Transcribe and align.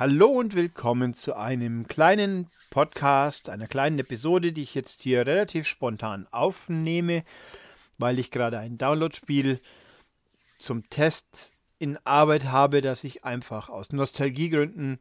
Hallo 0.00 0.28
und 0.28 0.54
willkommen 0.54 1.12
zu 1.12 1.34
einem 1.34 1.88
kleinen 1.88 2.48
Podcast, 2.70 3.48
einer 3.48 3.66
kleinen 3.66 3.98
Episode, 3.98 4.52
die 4.52 4.62
ich 4.62 4.76
jetzt 4.76 5.02
hier 5.02 5.26
relativ 5.26 5.66
spontan 5.66 6.28
aufnehme, 6.30 7.24
weil 7.98 8.20
ich 8.20 8.30
gerade 8.30 8.60
ein 8.60 8.78
Download-Spiel 8.78 9.60
zum 10.56 10.88
Test 10.88 11.52
in 11.80 11.98
Arbeit 12.04 12.44
habe, 12.44 12.80
das 12.80 13.02
ich 13.02 13.24
einfach 13.24 13.70
aus 13.70 13.92
Nostalgiegründen 13.92 15.00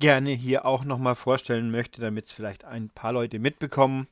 gerne 0.00 0.30
hier 0.30 0.66
auch 0.66 0.82
nochmal 0.82 1.14
vorstellen 1.14 1.70
möchte, 1.70 2.00
damit 2.00 2.24
es 2.24 2.32
vielleicht 2.32 2.64
ein 2.64 2.90
paar 2.90 3.12
Leute 3.12 3.38
mitbekommen 3.38 4.08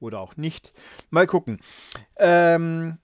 oder 0.00 0.18
auch 0.18 0.36
nicht. 0.36 0.72
Mal 1.10 1.28
gucken. 1.28 1.60
Ähm, 2.16 2.98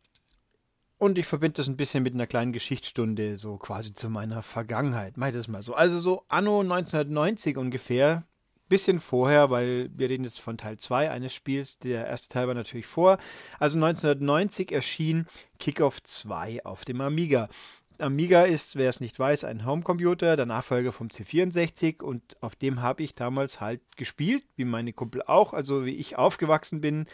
und 1.03 1.19
ich 1.19 1.27
verbinde 1.27 1.55
das 1.55 1.67
ein 1.67 1.77
bisschen 1.77 2.05
mit 2.05 2.15
einer 2.15 2.29
kleinen 2.29 2.53
Geschichtsstunde, 2.53 3.37
so 3.37 3.57
quasi 3.57 3.93
zu 3.93 4.09
meiner 4.09 4.41
Vergangenheit. 4.41 5.17
Mach 5.17 5.27
ich 5.27 5.35
das 5.35 5.49
mal 5.49 5.61
so. 5.61 5.75
Also 5.75 5.99
so 5.99 6.23
anno 6.29 6.61
1990 6.61 7.57
ungefähr, 7.57 8.23
bisschen 8.69 9.01
vorher, 9.01 9.51
weil 9.51 9.91
wir 9.97 10.09
reden 10.09 10.23
jetzt 10.23 10.39
von 10.39 10.57
Teil 10.57 10.79
2 10.79 11.11
eines 11.11 11.35
Spiels. 11.35 11.77
Der 11.79 12.07
erste 12.07 12.29
Teil 12.29 12.47
war 12.47 12.55
natürlich 12.55 12.87
vor. 12.87 13.19
Also 13.59 13.79
1990 13.79 14.71
erschien 14.71 15.27
Kickoff 15.59 16.01
2 16.05 16.65
auf 16.65 16.85
dem 16.85 17.01
Amiga. 17.01 17.49
Amiga 17.99 18.45
ist, 18.45 18.77
wer 18.77 18.89
es 18.89 19.01
nicht 19.01 19.19
weiß, 19.19 19.43
ein 19.43 19.67
Homecomputer, 19.67 20.37
der 20.37 20.47
Nachfolger 20.47 20.93
vom 20.93 21.09
C64 21.09 22.01
und 22.01 22.41
auf 22.41 22.55
dem 22.55 22.81
habe 22.81 23.03
ich 23.03 23.17
damals 23.17 23.61
halt 23.61 23.81
gespielt, 23.97 24.45
wie 24.55 24.65
meine 24.65 24.93
Kumpel 24.93 25.23
auch, 25.27 25.53
also 25.53 25.85
wie 25.85 25.97
ich 25.97 26.17
aufgewachsen 26.17 26.81
bin. 26.81 27.07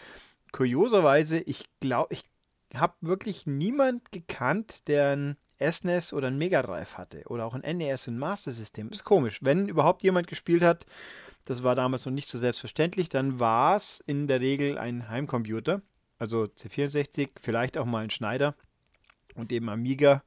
Kurioserweise, 0.52 1.38
ich 1.38 1.64
glaube, 1.80 2.12
ich 2.12 2.24
habe 2.74 2.94
wirklich 3.00 3.46
niemand 3.46 4.12
gekannt, 4.12 4.88
der 4.88 5.16
ein 5.16 5.36
SNES 5.60 6.12
e 6.12 6.16
oder 6.16 6.28
ein 6.28 6.38
Mega 6.38 6.62
Drive 6.62 6.96
hatte 6.96 7.24
oder 7.26 7.46
auch 7.46 7.54
ein 7.54 7.78
NES 7.78 8.08
und 8.08 8.18
Master 8.18 8.52
System. 8.52 8.90
Ist 8.90 9.04
komisch. 9.04 9.38
Wenn 9.42 9.68
überhaupt 9.68 10.02
jemand 10.02 10.26
gespielt 10.26 10.62
hat, 10.62 10.86
das 11.44 11.62
war 11.62 11.74
damals 11.74 12.04
noch 12.04 12.12
nicht 12.12 12.28
so 12.28 12.38
selbstverständlich, 12.38 13.08
dann 13.08 13.40
war 13.40 13.76
es 13.76 14.02
in 14.06 14.26
der 14.26 14.40
Regel 14.40 14.78
ein 14.78 15.08
Heimcomputer, 15.08 15.82
also 16.18 16.44
C64, 16.44 17.30
vielleicht 17.40 17.78
auch 17.78 17.86
mal 17.86 18.04
ein 18.04 18.10
Schneider 18.10 18.54
und 19.34 19.50
eben 19.52 19.68
Amiga, 19.68 20.22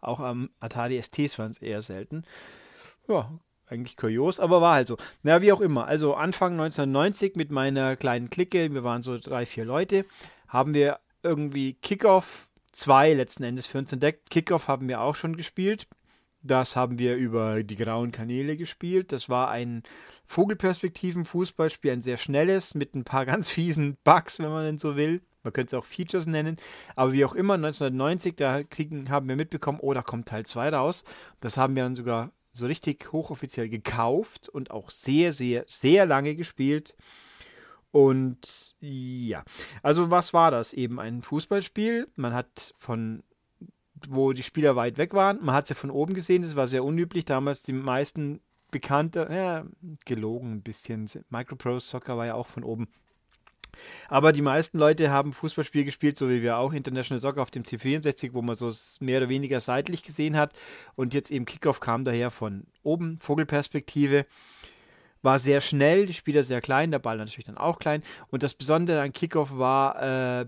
auch 0.00 0.20
am 0.20 0.50
Atari 0.60 1.00
STs 1.00 1.38
waren 1.38 1.50
es 1.50 1.58
eher 1.58 1.82
selten. 1.82 2.24
Ja, 3.06 3.30
eigentlich 3.66 3.96
kurios, 3.96 4.40
aber 4.40 4.60
war 4.60 4.74
halt 4.74 4.86
so. 4.86 4.96
Na, 5.22 5.42
wie 5.42 5.52
auch 5.52 5.60
immer. 5.60 5.86
Also 5.86 6.14
Anfang 6.14 6.52
1990 6.52 7.36
mit 7.36 7.50
meiner 7.50 7.96
kleinen 7.96 8.30
Clique, 8.30 8.72
wir 8.72 8.84
waren 8.84 9.02
so 9.02 9.18
drei, 9.18 9.46
vier 9.46 9.64
Leute, 9.64 10.04
haben 10.48 10.74
wir 10.74 10.98
irgendwie 11.22 11.74
Kickoff 11.74 12.48
2 12.72 13.14
letzten 13.14 13.44
Endes 13.44 13.66
für 13.66 13.78
uns 13.78 13.92
entdeckt. 13.92 14.30
Kickoff 14.30 14.68
haben 14.68 14.88
wir 14.88 15.00
auch 15.00 15.16
schon 15.16 15.36
gespielt. 15.36 15.86
Das 16.42 16.74
haben 16.74 16.98
wir 16.98 17.14
über 17.14 17.62
die 17.62 17.76
grauen 17.76 18.10
Kanäle 18.10 18.56
gespielt. 18.56 19.12
Das 19.12 19.28
war 19.28 19.50
ein 19.50 19.84
Vogelperspektiven-Fußballspiel, 20.26 21.92
ein 21.92 22.02
sehr 22.02 22.16
schnelles, 22.16 22.74
mit 22.74 22.94
ein 22.94 23.04
paar 23.04 23.26
ganz 23.26 23.50
fiesen 23.50 23.96
Bugs, 24.02 24.40
wenn 24.40 24.50
man 24.50 24.64
denn 24.64 24.78
so 24.78 24.96
will. 24.96 25.22
Man 25.44 25.52
könnte 25.52 25.76
es 25.76 25.80
auch 25.80 25.86
Features 25.86 26.26
nennen. 26.26 26.56
Aber 26.96 27.12
wie 27.12 27.24
auch 27.24 27.34
immer, 27.34 27.54
1990, 27.54 28.36
da 28.36 28.62
kriegen, 28.64 29.08
haben 29.10 29.28
wir 29.28 29.36
mitbekommen, 29.36 29.78
oh, 29.80 29.94
da 29.94 30.02
kommt 30.02 30.28
Teil 30.28 30.46
2 30.46 30.70
raus. 30.70 31.04
Das 31.40 31.56
haben 31.56 31.76
wir 31.76 31.84
dann 31.84 31.94
sogar 31.94 32.32
so 32.52 32.66
richtig 32.66 33.12
hochoffiziell 33.12 33.68
gekauft 33.68 34.48
und 34.48 34.70
auch 34.70 34.90
sehr, 34.90 35.32
sehr, 35.32 35.64
sehr 35.66 36.06
lange 36.06 36.34
gespielt. 36.34 36.94
Und 37.92 38.74
ja, 38.80 39.44
also 39.82 40.10
was 40.10 40.32
war 40.32 40.50
das? 40.50 40.72
Eben 40.72 40.98
ein 40.98 41.22
Fußballspiel. 41.22 42.08
Man 42.16 42.32
hat 42.32 42.74
von, 42.78 43.22
wo 44.08 44.32
die 44.32 44.42
Spieler 44.42 44.74
weit 44.74 44.96
weg 44.98 45.12
waren, 45.12 45.38
man 45.44 45.54
hat 45.54 45.66
sie 45.66 45.74
ja 45.74 45.80
von 45.80 45.90
oben 45.90 46.14
gesehen, 46.14 46.42
das 46.42 46.56
war 46.56 46.66
sehr 46.66 46.84
unüblich. 46.84 47.26
Damals 47.26 47.62
die 47.62 47.74
meisten 47.74 48.40
bekannte, 48.70 49.28
ja, 49.30 49.66
gelogen 50.06 50.52
ein 50.52 50.62
bisschen. 50.62 51.08
Microprose 51.28 51.86
Soccer 51.86 52.16
war 52.16 52.26
ja 52.26 52.34
auch 52.34 52.48
von 52.48 52.64
oben. 52.64 52.88
Aber 54.08 54.32
die 54.32 54.42
meisten 54.42 54.78
Leute 54.78 55.10
haben 55.10 55.32
Fußballspiel 55.32 55.84
gespielt, 55.84 56.16
so 56.16 56.28
wie 56.28 56.42
wir 56.42 56.56
auch 56.56 56.72
International 56.72 57.20
Soccer 57.20 57.42
auf 57.42 57.50
dem 57.50 57.62
C64, 57.62 58.32
wo 58.32 58.42
man 58.42 58.54
so 58.54 58.70
mehr 59.00 59.18
oder 59.18 59.28
weniger 59.28 59.60
seitlich 59.60 60.02
gesehen 60.02 60.36
hat. 60.36 60.52
Und 60.94 61.14
jetzt 61.14 61.30
eben 61.30 61.44
Kickoff 61.44 61.80
kam 61.80 62.04
daher 62.04 62.30
von 62.30 62.66
oben, 62.82 63.18
Vogelperspektive 63.20 64.26
war 65.22 65.38
sehr 65.38 65.60
schnell, 65.60 66.06
die 66.06 66.14
Spieler 66.14 66.44
sehr 66.44 66.60
klein, 66.60 66.90
der 66.90 66.98
Ball 66.98 67.16
natürlich 67.16 67.46
dann 67.46 67.58
auch 67.58 67.78
klein. 67.78 68.02
Und 68.28 68.42
das 68.42 68.54
Besondere 68.54 69.00
an 69.00 69.12
Kickoff 69.12 69.56
war, 69.56 70.42
äh, 70.42 70.46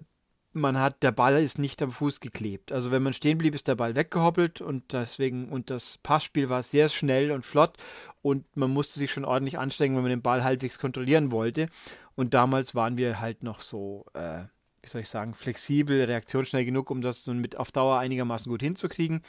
man 0.55 0.79
hat, 0.79 1.03
der 1.03 1.13
Ball 1.13 1.43
ist 1.43 1.59
nicht 1.59 1.83
am 1.83 1.91
Fuß 1.91 2.21
geklebt. 2.21 2.73
Also 2.73 2.93
wenn 2.93 3.03
man 3.03 3.13
stehen 3.13 3.39
blieb, 3.39 3.55
ist 3.55 3.69
der 3.69 3.75
Ball 3.75 3.97
weggehoppelt 3.97 4.61
und 4.61 4.93
deswegen, 4.93 5.49
und 5.49 5.71
das 5.71 5.99
Passspiel 6.03 6.49
war 6.49 6.63
sehr 6.63 6.89
schnell 6.89 7.33
und 7.33 7.45
flott 7.45 7.77
und 8.23 8.57
man 8.57 8.71
musste 8.71 8.99
sich 8.99 9.13
schon 9.13 9.25
ordentlich 9.25 9.59
anstrengen, 9.59 9.97
wenn 9.97 10.03
man 10.03 10.11
den 10.11 10.23
Ball 10.23 10.45
halbwegs 10.45 10.79
kontrollieren 10.79 11.33
wollte. 11.33 11.67
Und 12.15 12.35
damals 12.35 12.75
waren 12.75 12.97
wir 12.97 13.21
halt 13.21 13.43
noch 13.43 13.61
so, 13.61 14.07
äh, 14.15 14.45
wie 14.83 14.89
soll 14.89 15.01
ich 15.01 15.09
sagen, 15.09 15.35
flexibel, 15.35 16.05
reaktionsschnell 16.05 16.65
genug, 16.65 16.91
um 16.91 17.01
das 17.01 17.25
dann 17.25 17.39
mit 17.39 17.59
auf 17.59 17.73
Dauer 17.73 17.99
einigermaßen 17.99 18.51
gut 18.51 18.63
hinzukriegen. 18.63 19.23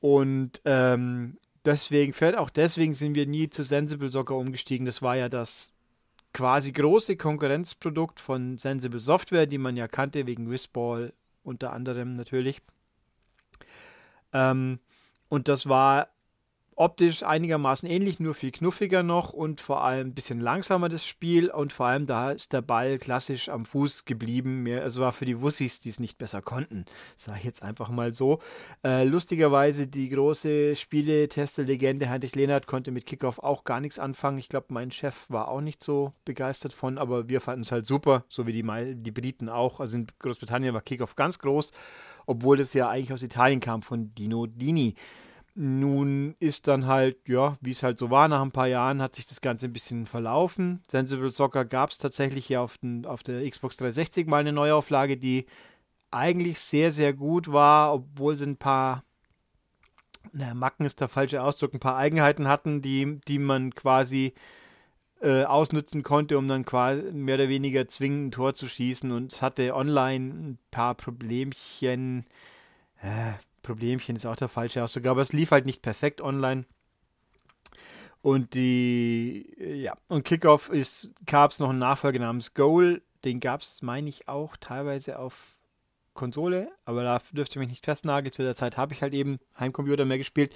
Und 0.00 0.62
ähm, 0.64 1.36
deswegen, 1.64 2.12
vielleicht 2.12 2.38
auch 2.38 2.50
deswegen 2.50 2.94
sind 2.94 3.14
wir 3.14 3.26
nie 3.26 3.50
zu 3.50 3.64
Sensible 3.64 4.10
Soccer 4.10 4.36
umgestiegen. 4.36 4.86
Das 4.86 5.02
war 5.02 5.16
ja 5.16 5.28
das 5.28 5.72
quasi 6.32 6.72
große 6.72 7.16
Konkurrenzprodukt 7.16 8.20
von 8.20 8.58
Sensible 8.58 9.00
Software, 9.00 9.46
die 9.46 9.58
man 9.58 9.76
ja 9.76 9.88
kannte, 9.88 10.26
wegen 10.26 10.50
Whizball 10.50 11.12
unter 11.42 11.72
anderem 11.72 12.14
natürlich. 12.14 12.62
Ähm, 14.32 14.78
und 15.28 15.48
das 15.48 15.68
war 15.68 16.11
optisch 16.82 17.22
einigermaßen 17.22 17.88
ähnlich, 17.88 18.18
nur 18.18 18.34
viel 18.34 18.50
knuffiger 18.50 19.04
noch 19.04 19.32
und 19.32 19.60
vor 19.60 19.84
allem 19.84 20.08
ein 20.08 20.14
bisschen 20.14 20.40
langsamer 20.40 20.88
das 20.88 21.06
Spiel 21.06 21.48
und 21.48 21.72
vor 21.72 21.86
allem 21.86 22.06
da 22.06 22.32
ist 22.32 22.52
der 22.52 22.60
Ball 22.60 22.98
klassisch 22.98 23.48
am 23.48 23.64
Fuß 23.64 24.04
geblieben. 24.04 24.64
Mehr, 24.64 24.84
es 24.84 24.98
war 24.98 25.12
für 25.12 25.24
die 25.24 25.40
Wussis, 25.40 25.78
die 25.78 25.90
es 25.90 26.00
nicht 26.00 26.18
besser 26.18 26.42
konnten, 26.42 26.84
sage 27.16 27.38
ich 27.38 27.44
jetzt 27.44 27.62
einfach 27.62 27.88
mal 27.88 28.12
so. 28.12 28.40
Äh, 28.82 29.04
lustigerweise 29.04 29.86
die 29.86 30.08
große 30.08 30.74
Spieletester-Legende 30.74 32.10
Heinrich 32.10 32.34
Lehnert 32.34 32.66
konnte 32.66 32.90
mit 32.90 33.06
Kickoff 33.06 33.38
auch 33.38 33.62
gar 33.62 33.78
nichts 33.78 34.00
anfangen. 34.00 34.38
Ich 34.38 34.48
glaube, 34.48 34.66
mein 34.70 34.90
Chef 34.90 35.30
war 35.30 35.46
auch 35.46 35.60
nicht 35.60 35.84
so 35.84 36.12
begeistert 36.24 36.72
von, 36.72 36.98
aber 36.98 37.28
wir 37.28 37.40
fanden 37.40 37.62
es 37.62 37.70
halt 37.70 37.86
super, 37.86 38.24
so 38.28 38.48
wie 38.48 38.52
die, 38.52 38.64
die 38.96 39.12
Briten 39.12 39.48
auch. 39.48 39.78
Also 39.78 39.98
in 39.98 40.08
Großbritannien 40.18 40.74
war 40.74 40.80
Kickoff 40.80 41.14
ganz 41.14 41.38
groß, 41.38 41.70
obwohl 42.26 42.56
das 42.56 42.74
ja 42.74 42.88
eigentlich 42.88 43.12
aus 43.12 43.22
Italien 43.22 43.60
kam 43.60 43.82
von 43.82 44.12
Dino 44.16 44.46
Dini. 44.46 44.96
Nun 45.54 46.34
ist 46.38 46.66
dann 46.66 46.86
halt, 46.86 47.28
ja, 47.28 47.54
wie 47.60 47.72
es 47.72 47.82
halt 47.82 47.98
so 47.98 48.10
war, 48.10 48.26
nach 48.28 48.40
ein 48.40 48.52
paar 48.52 48.68
Jahren 48.68 49.02
hat 49.02 49.14
sich 49.14 49.26
das 49.26 49.42
Ganze 49.42 49.66
ein 49.66 49.72
bisschen 49.72 50.06
verlaufen. 50.06 50.80
Sensible 50.90 51.30
Soccer 51.30 51.66
gab 51.66 51.90
es 51.90 51.98
tatsächlich 51.98 52.48
ja 52.48 52.62
auf, 52.62 52.78
den, 52.78 53.04
auf 53.04 53.22
der 53.22 53.48
Xbox 53.48 53.76
360 53.76 54.26
mal 54.26 54.38
eine 54.38 54.52
Neuauflage, 54.52 55.18
die 55.18 55.44
eigentlich 56.10 56.58
sehr, 56.58 56.90
sehr 56.90 57.12
gut 57.12 57.52
war, 57.52 57.92
obwohl 57.92 58.34
sie 58.34 58.46
ein 58.46 58.56
paar, 58.56 59.04
na, 60.32 60.54
Macken 60.54 60.86
ist 60.86 61.00
der 61.00 61.08
falsche 61.08 61.42
Ausdruck, 61.42 61.74
ein 61.74 61.80
paar 61.80 61.96
Eigenheiten 61.96 62.48
hatten, 62.48 62.80
die, 62.80 63.20
die 63.28 63.38
man 63.38 63.74
quasi 63.74 64.32
äh, 65.20 65.44
ausnutzen 65.44 66.02
konnte, 66.02 66.38
um 66.38 66.48
dann 66.48 66.64
quasi 66.64 67.12
mehr 67.12 67.34
oder 67.34 67.48
weniger 67.48 67.86
zwingend 67.88 68.28
ein 68.28 68.30
Tor 68.32 68.54
zu 68.54 68.66
schießen 68.68 69.12
und 69.12 69.42
hatte 69.42 69.74
online 69.74 70.32
ein 70.32 70.58
paar 70.70 70.94
Problemchen. 70.94 72.24
Äh, 73.02 73.32
Problemchen 73.62 74.16
ist 74.16 74.26
auch 74.26 74.36
der 74.36 74.48
falsche 74.48 74.82
Ausdruck, 74.82 75.06
aber 75.06 75.20
es 75.20 75.32
lief 75.32 75.50
halt 75.50 75.66
nicht 75.66 75.82
perfekt 75.82 76.20
online. 76.20 76.64
Und 78.20 78.54
die, 78.54 79.52
ja, 79.58 79.96
und 80.08 80.24
Kickoff 80.24 80.70
gab 81.26 81.50
es 81.50 81.58
noch 81.58 81.70
einen 81.70 81.80
Nachfolger 81.80 82.20
namens 82.20 82.54
Goal. 82.54 83.02
Den 83.24 83.40
gab 83.40 83.62
es, 83.62 83.82
meine 83.82 84.08
ich, 84.08 84.28
auch 84.28 84.56
teilweise 84.56 85.18
auf 85.18 85.56
Konsole, 86.14 86.70
aber 86.84 87.02
da 87.02 87.20
dürfte 87.32 87.54
ich 87.54 87.60
mich 87.60 87.70
nicht 87.70 87.84
festnageln. 87.84 88.32
Zu 88.32 88.42
der 88.42 88.54
Zeit 88.54 88.76
habe 88.76 88.92
ich 88.94 89.02
halt 89.02 89.14
eben 89.14 89.38
Heimcomputer 89.58 90.04
mehr 90.04 90.18
gespielt. 90.18 90.54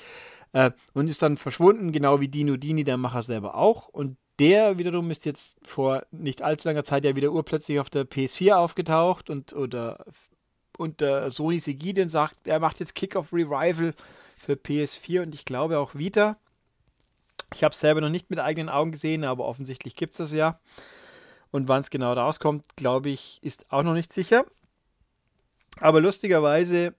Äh, 0.52 0.70
und 0.92 1.08
ist 1.08 1.22
dann 1.22 1.36
verschwunden, 1.36 1.92
genau 1.92 2.20
wie 2.20 2.28
Dino 2.28 2.56
Dini, 2.56 2.84
der 2.84 2.96
Macher 2.98 3.22
selber 3.22 3.54
auch. 3.54 3.88
Und 3.88 4.16
der 4.38 4.78
wiederum 4.78 5.10
ist 5.10 5.25
jetzt 5.25 5.58
vor 5.62 6.04
nicht 6.10 6.42
allzu 6.42 6.69
langer 6.69 6.84
Zeit 6.84 7.04
ja 7.04 7.16
wieder 7.16 7.32
urplötzlich 7.32 7.80
auf 7.80 7.90
der 7.90 8.04
PS4 8.04 8.54
aufgetaucht 8.54 9.30
und 9.30 9.54
oder 9.54 10.04
und 10.76 11.00
der 11.00 11.31
Sony 11.31 11.58
Segiden 11.58 12.08
sagt, 12.08 12.46
er 12.46 12.61
macht 12.61 12.81
jetzt 12.81 12.94
Kick-Off 12.94 13.32
Revival 13.32 13.94
für 14.37 14.52
PS4 14.52 15.23
und 15.23 15.34
ich 15.34 15.44
glaube 15.44 15.78
auch 15.78 15.94
Vita. 15.94 16.37
Ich 17.55 17.64
habe 17.64 17.73
es 17.73 17.81
selber 17.81 18.00
noch 18.00 18.11
nicht 18.11 18.31
mit 18.31 18.38
eigenen 18.38 18.69
Augen 18.69 18.93
gesehen, 18.93 19.25
aber 19.25 19.46
offensichtlich 19.46 19.96
gibt 19.96 20.12
es 20.12 20.19
das 20.19 20.32
ja. 20.32 20.61
Und 21.50 21.69
wann 21.69 21.81
es 21.81 21.90
genau 21.90 22.12
rauskommt, 22.12 22.64
glaube 22.76 23.08
ich, 23.08 23.38
ist 23.43 23.70
auch 23.70 23.82
noch 23.82 23.94
nicht 23.94 24.12
sicher. 24.12 24.44
Aber 25.81 26.00
lustigerweise 26.00 26.94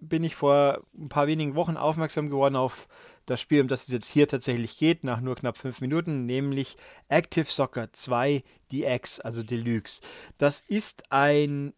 bin 0.00 0.24
ich 0.24 0.34
vor 0.34 0.82
ein 0.98 1.08
paar 1.08 1.28
wenigen 1.28 1.54
Wochen 1.54 1.76
aufmerksam 1.76 2.28
geworden 2.28 2.56
auf 2.56 2.88
das 3.24 3.40
Spiel, 3.40 3.60
um 3.60 3.68
das 3.68 3.82
es 3.82 3.88
jetzt 3.88 4.10
hier 4.10 4.26
tatsächlich 4.26 4.76
geht, 4.76 5.04
nach 5.04 5.20
nur 5.20 5.36
knapp 5.36 5.56
fünf 5.56 5.80
Minuten, 5.80 6.26
nämlich 6.26 6.76
Active 7.08 7.46
Soccer 7.48 7.92
2 7.92 8.42
DX, 8.72 9.20
also 9.20 9.44
Deluxe. 9.44 10.02
Das 10.38 10.60
ist 10.66 11.04
ein 11.10 11.72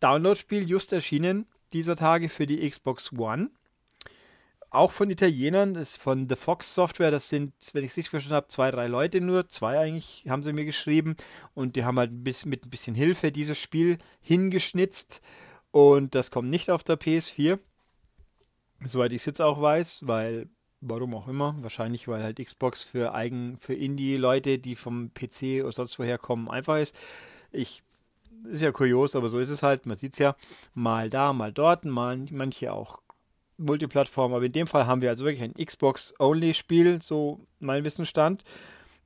Download-Spiel 0.00 0.68
just 0.68 0.92
erschienen 0.92 1.46
dieser 1.72 1.96
Tage 1.96 2.28
für 2.28 2.46
die 2.46 2.68
Xbox 2.68 3.12
One. 3.12 3.50
auch 4.70 4.92
von 4.92 5.10
Italienern, 5.10 5.74
das 5.74 5.90
ist 5.90 5.96
von 6.02 6.28
The 6.28 6.36
Fox 6.36 6.74
Software. 6.74 7.10
Das 7.10 7.28
sind, 7.28 7.52
wenn 7.72 7.84
ich 7.84 7.90
es 7.90 7.96
richtig 7.96 8.10
verstanden 8.10 8.36
habe, 8.36 8.46
zwei, 8.46 8.70
drei 8.70 8.86
Leute 8.86 9.20
nur. 9.20 9.48
Zwei 9.48 9.78
eigentlich 9.78 10.24
haben 10.28 10.44
sie 10.44 10.52
mir 10.52 10.64
geschrieben. 10.64 11.16
Und 11.54 11.74
die 11.76 11.84
haben 11.84 11.98
halt 11.98 12.12
mit 12.12 12.66
ein 12.66 12.70
bisschen 12.70 12.94
Hilfe 12.94 13.32
dieses 13.32 13.58
Spiel 13.58 13.98
hingeschnitzt. 14.20 15.20
Und 15.72 16.14
das 16.14 16.30
kommt 16.30 16.50
nicht 16.50 16.70
auf 16.70 16.84
der 16.84 16.98
PS4. 16.98 17.58
Soweit 18.84 19.12
ich 19.12 19.18
es 19.18 19.26
jetzt 19.26 19.42
auch 19.42 19.60
weiß, 19.60 20.06
weil, 20.06 20.48
warum 20.80 21.14
auch 21.14 21.28
immer, 21.28 21.56
wahrscheinlich, 21.60 22.08
weil 22.08 22.22
halt 22.22 22.38
Xbox 22.38 22.82
für 22.82 23.12
eigen, 23.12 23.56
für 23.58 23.74
Indie-Leute, 23.74 24.58
die 24.58 24.76
vom 24.76 25.12
PC 25.12 25.62
oder 25.62 25.72
sonst 25.72 25.98
woher 25.98 26.16
kommen, 26.16 26.48
einfach 26.48 26.78
ist. 26.78 26.96
Ich 27.52 27.82
ist 28.44 28.62
ja 28.62 28.72
kurios, 28.72 29.16
aber 29.16 29.28
so 29.28 29.38
ist 29.38 29.50
es 29.50 29.62
halt. 29.62 29.86
Man 29.86 29.96
sieht 29.96 30.14
es 30.14 30.18
ja 30.18 30.36
mal 30.74 31.10
da, 31.10 31.32
mal 31.32 31.52
dort, 31.52 31.84
mal 31.84 32.16
manche 32.30 32.72
auch 32.72 33.00
Multiplattform. 33.56 34.34
Aber 34.34 34.44
in 34.44 34.52
dem 34.52 34.66
Fall 34.66 34.86
haben 34.86 35.02
wir 35.02 35.10
also 35.10 35.24
wirklich 35.24 35.42
ein 35.42 35.54
Xbox-Only-Spiel, 35.54 37.02
so 37.02 37.46
mein 37.58 37.84
Wissensstand. 37.84 38.44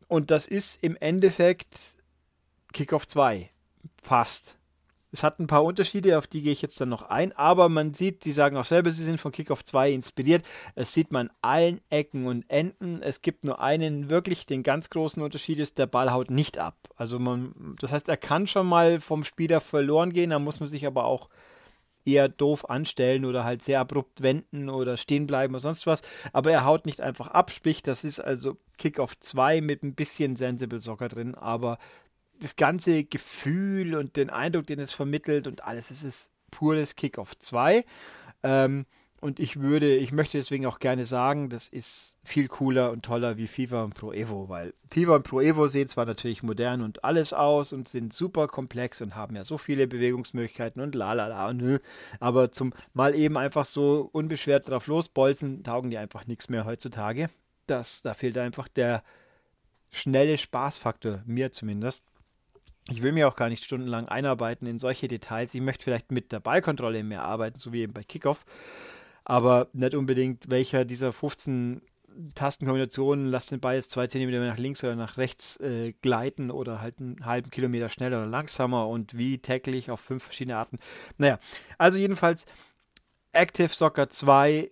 Und 0.08 0.30
das 0.30 0.46
ist 0.46 0.82
im 0.82 0.96
Endeffekt 0.96 1.96
Kickoff 2.72 3.06
2. 3.06 3.50
Fast. 4.02 4.58
Es 5.14 5.22
hat 5.22 5.38
ein 5.38 5.46
paar 5.46 5.62
Unterschiede, 5.62 6.18
auf 6.18 6.26
die 6.26 6.42
gehe 6.42 6.50
ich 6.50 6.60
jetzt 6.60 6.80
dann 6.80 6.88
noch 6.88 7.02
ein, 7.02 7.30
aber 7.34 7.68
man 7.68 7.94
sieht, 7.94 8.24
sie 8.24 8.32
sagen 8.32 8.56
auch 8.56 8.64
selber, 8.64 8.90
sie 8.90 9.04
sind 9.04 9.20
von 9.20 9.30
Kickoff 9.30 9.62
2 9.62 9.92
inspiriert. 9.92 10.44
Es 10.74 10.92
sieht 10.92 11.12
man 11.12 11.30
allen 11.40 11.80
Ecken 11.88 12.26
und 12.26 12.44
Enden. 12.48 13.00
Es 13.00 13.22
gibt 13.22 13.44
nur 13.44 13.60
einen 13.60 14.10
wirklich, 14.10 14.44
den 14.44 14.64
ganz 14.64 14.90
großen 14.90 15.22
Unterschied 15.22 15.60
ist, 15.60 15.78
der 15.78 15.86
Ball 15.86 16.10
haut 16.10 16.32
nicht 16.32 16.58
ab. 16.58 16.76
Also 16.96 17.20
man, 17.20 17.76
das 17.78 17.92
heißt, 17.92 18.08
er 18.08 18.16
kann 18.16 18.48
schon 18.48 18.66
mal 18.66 19.00
vom 19.00 19.22
Spieler 19.22 19.60
verloren 19.60 20.12
gehen, 20.12 20.30
da 20.30 20.40
muss 20.40 20.58
man 20.58 20.68
sich 20.68 20.84
aber 20.84 21.04
auch 21.04 21.28
eher 22.04 22.28
doof 22.28 22.68
anstellen 22.68 23.24
oder 23.24 23.44
halt 23.44 23.62
sehr 23.62 23.78
abrupt 23.80 24.20
wenden 24.20 24.68
oder 24.68 24.96
stehen 24.96 25.28
bleiben 25.28 25.54
oder 25.54 25.60
sonst 25.60 25.86
was. 25.86 26.02
Aber 26.32 26.50
er 26.50 26.64
haut 26.64 26.86
nicht 26.86 27.00
einfach 27.00 27.28
ab, 27.28 27.52
sprich, 27.52 27.84
das 27.84 28.02
ist 28.02 28.18
also 28.18 28.56
Kickoff 28.78 29.16
2 29.18 29.60
mit 29.60 29.84
ein 29.84 29.94
bisschen 29.94 30.34
Sensible 30.34 30.80
Soccer 30.80 31.08
drin, 31.08 31.36
aber 31.36 31.78
das 32.40 32.56
ganze 32.56 33.04
Gefühl 33.04 33.94
und 33.94 34.16
den 34.16 34.30
Eindruck, 34.30 34.66
den 34.66 34.80
es 34.80 34.92
vermittelt 34.92 35.46
und 35.46 35.64
alles, 35.64 35.90
es 35.90 36.02
ist 36.02 36.30
pures 36.50 36.96
Kickoff 36.96 37.36
2. 37.38 37.84
Ähm, 38.42 38.86
und 39.24 39.40
ich 39.40 39.58
würde, 39.58 39.96
ich 39.96 40.12
möchte 40.12 40.36
deswegen 40.36 40.66
auch 40.66 40.78
gerne 40.78 41.06
sagen, 41.06 41.48
das 41.48 41.70
ist 41.70 42.18
viel 42.24 42.46
cooler 42.46 42.90
und 42.90 43.06
toller 43.06 43.38
wie 43.38 43.46
FIFA 43.46 43.84
und 43.84 43.94
Pro 43.94 44.12
Evo, 44.12 44.50
weil 44.50 44.74
FIFA 44.92 45.16
und 45.16 45.22
Pro 45.22 45.40
Evo 45.40 45.66
sehen 45.66 45.88
zwar 45.88 46.04
natürlich 46.04 46.42
modern 46.42 46.82
und 46.82 47.04
alles 47.04 47.32
aus 47.32 47.72
und 47.72 47.88
sind 47.88 48.12
super 48.12 48.48
komplex 48.48 49.00
und 49.00 49.16
haben 49.16 49.34
ja 49.34 49.42
so 49.42 49.56
viele 49.56 49.86
Bewegungsmöglichkeiten 49.86 50.82
und 50.82 50.94
la 50.94 51.14
la 51.14 51.28
la 51.28 51.48
und 51.48 51.80
aber 52.20 52.52
zum 52.52 52.74
mal 52.92 53.14
eben 53.14 53.38
einfach 53.38 53.64
so 53.64 54.10
unbeschwert 54.12 54.68
drauf 54.68 54.88
losbolzen, 54.88 55.64
taugen 55.64 55.88
die 55.88 55.96
einfach 55.96 56.26
nichts 56.26 56.50
mehr 56.50 56.66
heutzutage. 56.66 57.30
Das, 57.66 58.02
da 58.02 58.12
fehlt 58.12 58.36
einfach 58.36 58.68
der 58.68 59.02
schnelle 59.90 60.36
Spaßfaktor, 60.36 61.22
mir 61.24 61.50
zumindest 61.50 62.04
ich 62.90 63.02
will 63.02 63.12
mir 63.12 63.28
auch 63.28 63.36
gar 63.36 63.48
nicht 63.48 63.64
stundenlang 63.64 64.08
einarbeiten 64.08 64.66
in 64.66 64.78
solche 64.78 65.08
Details. 65.08 65.54
Ich 65.54 65.60
möchte 65.60 65.84
vielleicht 65.84 66.12
mit 66.12 66.32
der 66.32 66.40
Ballkontrolle 66.40 67.02
mehr 67.02 67.22
arbeiten, 67.22 67.58
so 67.58 67.72
wie 67.72 67.82
eben 67.82 67.94
bei 67.94 68.02
Kickoff. 68.02 68.44
Aber 69.24 69.68
nicht 69.72 69.94
unbedingt, 69.94 70.50
welcher 70.50 70.84
dieser 70.84 71.12
15 71.12 71.80
Tastenkombinationen 72.34 73.26
lasst 73.26 73.50
den 73.50 73.60
Ball 73.60 73.76
jetzt 73.76 73.90
zwei 73.90 74.06
Zentimeter 74.06 74.38
nach 74.40 74.58
links 74.58 74.84
oder 74.84 74.96
nach 74.96 75.16
rechts 75.16 75.58
äh, 75.60 75.94
gleiten 76.02 76.50
oder 76.50 76.80
halt 76.80 77.00
einen 77.00 77.24
halben 77.24 77.50
Kilometer 77.50 77.88
schneller 77.88 78.18
oder 78.18 78.26
langsamer 78.26 78.86
und 78.88 79.16
wie 79.16 79.38
tackle 79.38 79.74
ich 79.74 79.90
auf 79.90 80.00
fünf 80.00 80.24
verschiedene 80.24 80.56
Arten. 80.56 80.78
Naja, 81.16 81.38
also 81.78 81.98
jedenfalls 81.98 82.46
Active 83.32 83.74
Soccer 83.74 84.10
2 84.10 84.70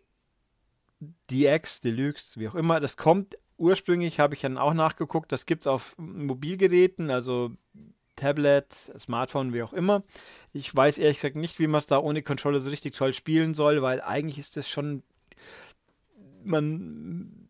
DX, 1.31 1.81
Deluxe, 1.81 2.39
wie 2.39 2.49
auch 2.49 2.55
immer, 2.55 2.79
das 2.79 2.97
kommt 2.97 3.37
ursprünglich, 3.57 4.21
habe 4.21 4.35
ich 4.35 4.41
dann 4.41 4.59
auch 4.59 4.75
nachgeguckt, 4.75 5.33
das 5.33 5.47
gibt 5.47 5.65
es 5.65 5.67
auf 5.67 5.95
Mobilgeräten, 5.99 7.11
also 7.11 7.51
Tablet, 8.17 8.73
Smartphone, 8.73 9.53
wie 9.53 9.63
auch 9.63 9.73
immer. 9.73 10.03
Ich 10.53 10.75
weiß 10.75 10.99
ehrlich 10.99 11.17
gesagt 11.19 11.37
nicht, 11.37 11.59
wie 11.59 11.67
man 11.67 11.79
es 11.79 11.87
da 11.87 11.99
ohne 11.99 12.23
Controller 12.23 12.61
so 12.61 12.71
richtig 12.71 12.95
toll 12.95 13.15
spielen 13.15 13.55
soll, 13.55 13.83
weil 13.83 14.01
eigentlich 14.01 14.39
ist 14.39 14.57
das 14.57 14.69
schon 14.69 15.03
man 16.45 17.49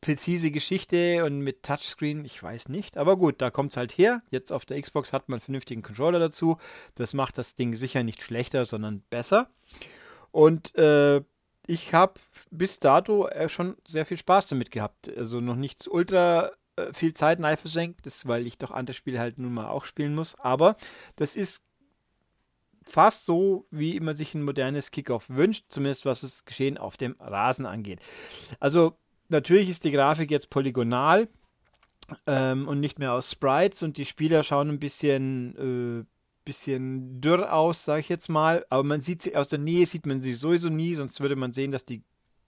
präzise 0.00 0.50
Geschichte 0.50 1.24
und 1.24 1.40
mit 1.40 1.62
Touchscreen, 1.62 2.24
ich 2.24 2.42
weiß 2.42 2.68
nicht. 2.68 2.96
Aber 2.96 3.16
gut, 3.16 3.40
da 3.40 3.50
kommt 3.50 3.70
es 3.70 3.76
halt 3.76 3.96
her. 3.96 4.22
Jetzt 4.30 4.52
auf 4.52 4.64
der 4.64 4.80
Xbox 4.82 5.12
hat 5.12 5.28
man 5.28 5.36
einen 5.36 5.42
vernünftigen 5.42 5.82
Controller 5.82 6.18
dazu. 6.18 6.58
Das 6.96 7.14
macht 7.14 7.38
das 7.38 7.54
Ding 7.54 7.76
sicher 7.76 8.02
nicht 8.02 8.22
schlechter, 8.22 8.66
sondern 8.66 9.02
besser. 9.10 9.48
Und 10.32 10.74
äh, 10.76 11.22
ich 11.66 11.94
habe 11.94 12.14
bis 12.50 12.80
dato 12.80 13.28
äh, 13.28 13.48
schon 13.48 13.76
sehr 13.86 14.04
viel 14.04 14.16
Spaß 14.16 14.48
damit 14.48 14.72
gehabt. 14.72 15.08
Also 15.16 15.40
noch 15.40 15.56
nichts 15.56 15.86
ultra 15.86 16.50
äh, 16.76 16.92
viel 16.92 17.12
Zeit 17.14 17.42
rein 17.42 17.56
versenkt, 17.56 18.06
das, 18.06 18.26
weil 18.26 18.46
ich 18.46 18.58
doch 18.58 18.70
andere 18.70 18.94
Spiele 18.94 19.18
halt 19.18 19.38
nun 19.38 19.54
mal 19.54 19.68
auch 19.68 19.84
spielen 19.84 20.14
muss. 20.14 20.34
Aber 20.36 20.76
das 21.16 21.36
ist 21.36 21.64
fast 22.84 23.26
so, 23.26 23.64
wie 23.70 24.00
man 24.00 24.16
sich 24.16 24.34
ein 24.34 24.42
modernes 24.42 24.90
Kickoff 24.90 25.28
wünscht, 25.28 25.66
zumindest 25.68 26.04
was 26.06 26.22
das 26.22 26.44
Geschehen 26.44 26.78
auf 26.78 26.96
dem 26.96 27.16
Rasen 27.20 27.66
angeht. 27.66 28.00
Also 28.60 28.96
natürlich 29.28 29.68
ist 29.68 29.84
die 29.84 29.90
Grafik 29.90 30.30
jetzt 30.30 30.50
polygonal 30.50 31.28
ähm, 32.26 32.68
und 32.68 32.80
nicht 32.80 32.98
mehr 32.98 33.12
aus 33.12 33.30
Sprites 33.30 33.82
und 33.82 33.96
die 33.96 34.06
Spieler 34.06 34.42
schauen 34.42 34.68
ein 34.68 34.78
bisschen, 34.78 36.00
äh, 36.00 36.04
bisschen 36.44 37.20
dürr 37.20 37.52
aus, 37.52 37.84
sage 37.84 38.00
ich 38.00 38.08
jetzt 38.08 38.28
mal. 38.28 38.66
Aber 38.70 38.82
man 38.82 39.00
sieht 39.00 39.22
sie 39.22 39.36
aus 39.36 39.48
der 39.48 39.58
Nähe, 39.58 39.86
sieht 39.86 40.06
man 40.06 40.20
sie 40.20 40.34
sowieso 40.34 40.68
nie, 40.68 40.94
sonst 40.94 41.20
würde 41.20 41.36
man 41.36 41.52
sehen, 41.52 41.70
dass 41.70 41.84
die 41.84 42.02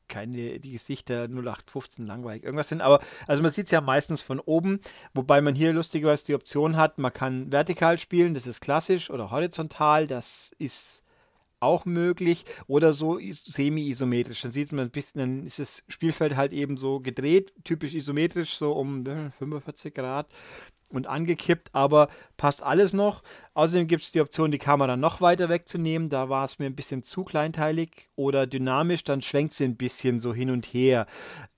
keine, 0.08 0.60
die 0.60 0.72
Gesichter 0.72 1.24
0815 1.28 2.06
langweilig 2.06 2.44
irgendwas 2.44 2.68
sind, 2.68 2.80
aber 2.80 3.00
also 3.26 3.42
man 3.42 3.52
sieht 3.52 3.66
es 3.66 3.70
ja 3.70 3.80
meistens 3.80 4.22
von 4.22 4.40
oben, 4.40 4.80
wobei 5.12 5.40
man 5.40 5.54
hier 5.54 5.72
lustigerweise 5.72 6.26
die 6.26 6.34
Option 6.34 6.76
hat, 6.76 6.98
man 6.98 7.12
kann 7.12 7.52
vertikal 7.52 7.98
spielen, 7.98 8.34
das 8.34 8.46
ist 8.46 8.60
klassisch, 8.60 9.10
oder 9.10 9.30
horizontal, 9.30 10.06
das 10.06 10.52
ist 10.58 11.03
auch 11.64 11.84
möglich, 11.84 12.44
oder 12.66 12.93
so 12.93 13.19
semi-isometrisch. 13.20 14.43
Dann 14.43 14.52
sieht 14.52 14.72
man 14.72 14.87
ein 14.87 14.90
bisschen, 14.90 15.19
dann 15.19 15.46
ist 15.46 15.58
das 15.58 15.82
Spielfeld 15.88 16.37
halt 16.37 16.52
eben 16.52 16.76
so 16.76 17.00
gedreht, 17.00 17.52
typisch 17.64 17.94
isometrisch, 17.94 18.56
so 18.56 18.73
um 18.73 19.04
45 19.04 19.87
äh, 19.87 19.90
Grad 19.90 20.26
und 20.90 21.06
angekippt, 21.06 21.71
aber 21.73 22.09
passt 22.37 22.62
alles 22.62 22.92
noch. 22.92 23.23
Außerdem 23.54 23.87
gibt 23.87 24.02
es 24.02 24.12
die 24.12 24.21
Option, 24.21 24.50
die 24.50 24.59
Kamera 24.59 24.97
noch 24.97 25.21
weiter 25.21 25.49
wegzunehmen. 25.49 26.09
Da 26.09 26.28
war 26.28 26.44
es 26.44 26.59
mir 26.59 26.66
ein 26.66 26.76
bisschen 26.76 27.02
zu 27.02 27.25
kleinteilig 27.25 28.09
oder 28.16 28.47
dynamisch, 28.47 29.04
dann 29.04 29.23
schwenkt 29.23 29.54
sie 29.54 29.64
ein 29.64 29.76
bisschen 29.76 30.21
so 30.21 30.35
hin 30.35 30.50
und 30.50 30.66
her. 30.66 31.06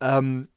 Ähm, 0.01 0.49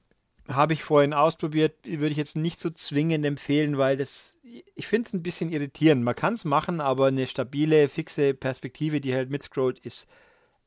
Habe 0.50 0.74
ich 0.74 0.84
vorhin 0.84 1.14
ausprobiert, 1.14 1.76
würde 1.86 2.10
ich 2.10 2.18
jetzt 2.18 2.36
nicht 2.36 2.60
so 2.60 2.70
zwingend 2.72 3.24
empfehlen, 3.26 3.78
weil 3.78 3.98
das, 3.98 4.40
ich 4.76 4.88
finde 4.88 5.08
es 5.08 5.14
ein 5.14 5.22
bisschen 5.22 5.52
irritierend. 5.52 6.04
Man 6.04 6.16
kann 6.16 6.34
es 6.34 6.44
machen, 6.44 6.82
aber 6.82 7.08
eine 7.08 7.28
stabile, 7.28 7.88
fixe 7.88 8.34
Perspektive, 8.34 9.00
die 9.00 9.14
halt 9.14 9.30
mitscrollt, 9.30 9.80
ist 9.80 10.08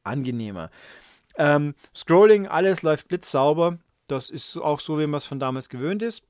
angenehmer. 0.05 0.71
Ähm, 1.37 1.75
Scrolling, 1.95 2.47
alles 2.47 2.83
läuft 2.83 3.09
blitzsauber. 3.09 3.79
Das 4.07 4.31
ist 4.31 4.57
auch 4.57 4.81
so, 4.81 4.99
wie 4.99 5.07
man 5.07 5.19
es 5.19 5.25
von 5.25 5.41
damals 5.41 5.69
gewöhnt 5.69 6.03
ist. 6.03 6.25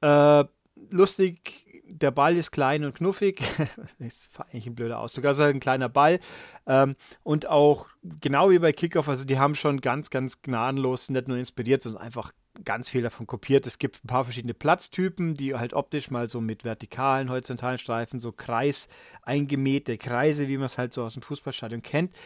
Äh, 0.00 0.44
lustig, 0.90 1.63
der 2.00 2.10
Ball 2.10 2.36
ist 2.36 2.50
klein 2.50 2.84
und 2.84 2.94
knuffig. 2.94 3.40
das 3.76 3.94
ist 3.98 4.30
eigentlich 4.40 4.66
ein 4.66 4.74
blöder 4.74 4.98
Ausdruck. 4.98 5.24
Also 5.26 5.44
ein 5.44 5.60
kleiner 5.60 5.88
Ball. 5.88 6.18
Ähm, 6.66 6.96
und 7.22 7.46
auch 7.46 7.88
genau 8.02 8.50
wie 8.50 8.58
bei 8.58 8.72
Kickoff, 8.72 9.08
also 9.08 9.24
die 9.24 9.38
haben 9.38 9.54
schon 9.54 9.80
ganz, 9.80 10.10
ganz 10.10 10.42
gnadenlos 10.42 11.08
nicht 11.08 11.28
nur 11.28 11.36
inspiriert, 11.36 11.82
sondern 11.82 12.02
einfach 12.02 12.32
ganz 12.64 12.88
viel 12.88 13.02
davon 13.02 13.26
kopiert. 13.26 13.66
Es 13.66 13.78
gibt 13.78 14.04
ein 14.04 14.08
paar 14.08 14.24
verschiedene 14.24 14.54
Platztypen, 14.54 15.34
die 15.34 15.54
halt 15.54 15.72
optisch 15.72 16.10
mal 16.10 16.28
so 16.28 16.40
mit 16.40 16.64
vertikalen, 16.64 17.30
horizontalen 17.30 17.78
Streifen, 17.78 18.20
so 18.20 18.32
Kreis 18.32 18.88
eingemähte 19.22 19.98
Kreise, 19.98 20.48
wie 20.48 20.58
man 20.58 20.66
es 20.66 20.78
halt 20.78 20.92
so 20.92 21.02
aus 21.02 21.14
dem 21.14 21.22
Fußballstadion 21.22 21.82
kennt. 21.82 22.16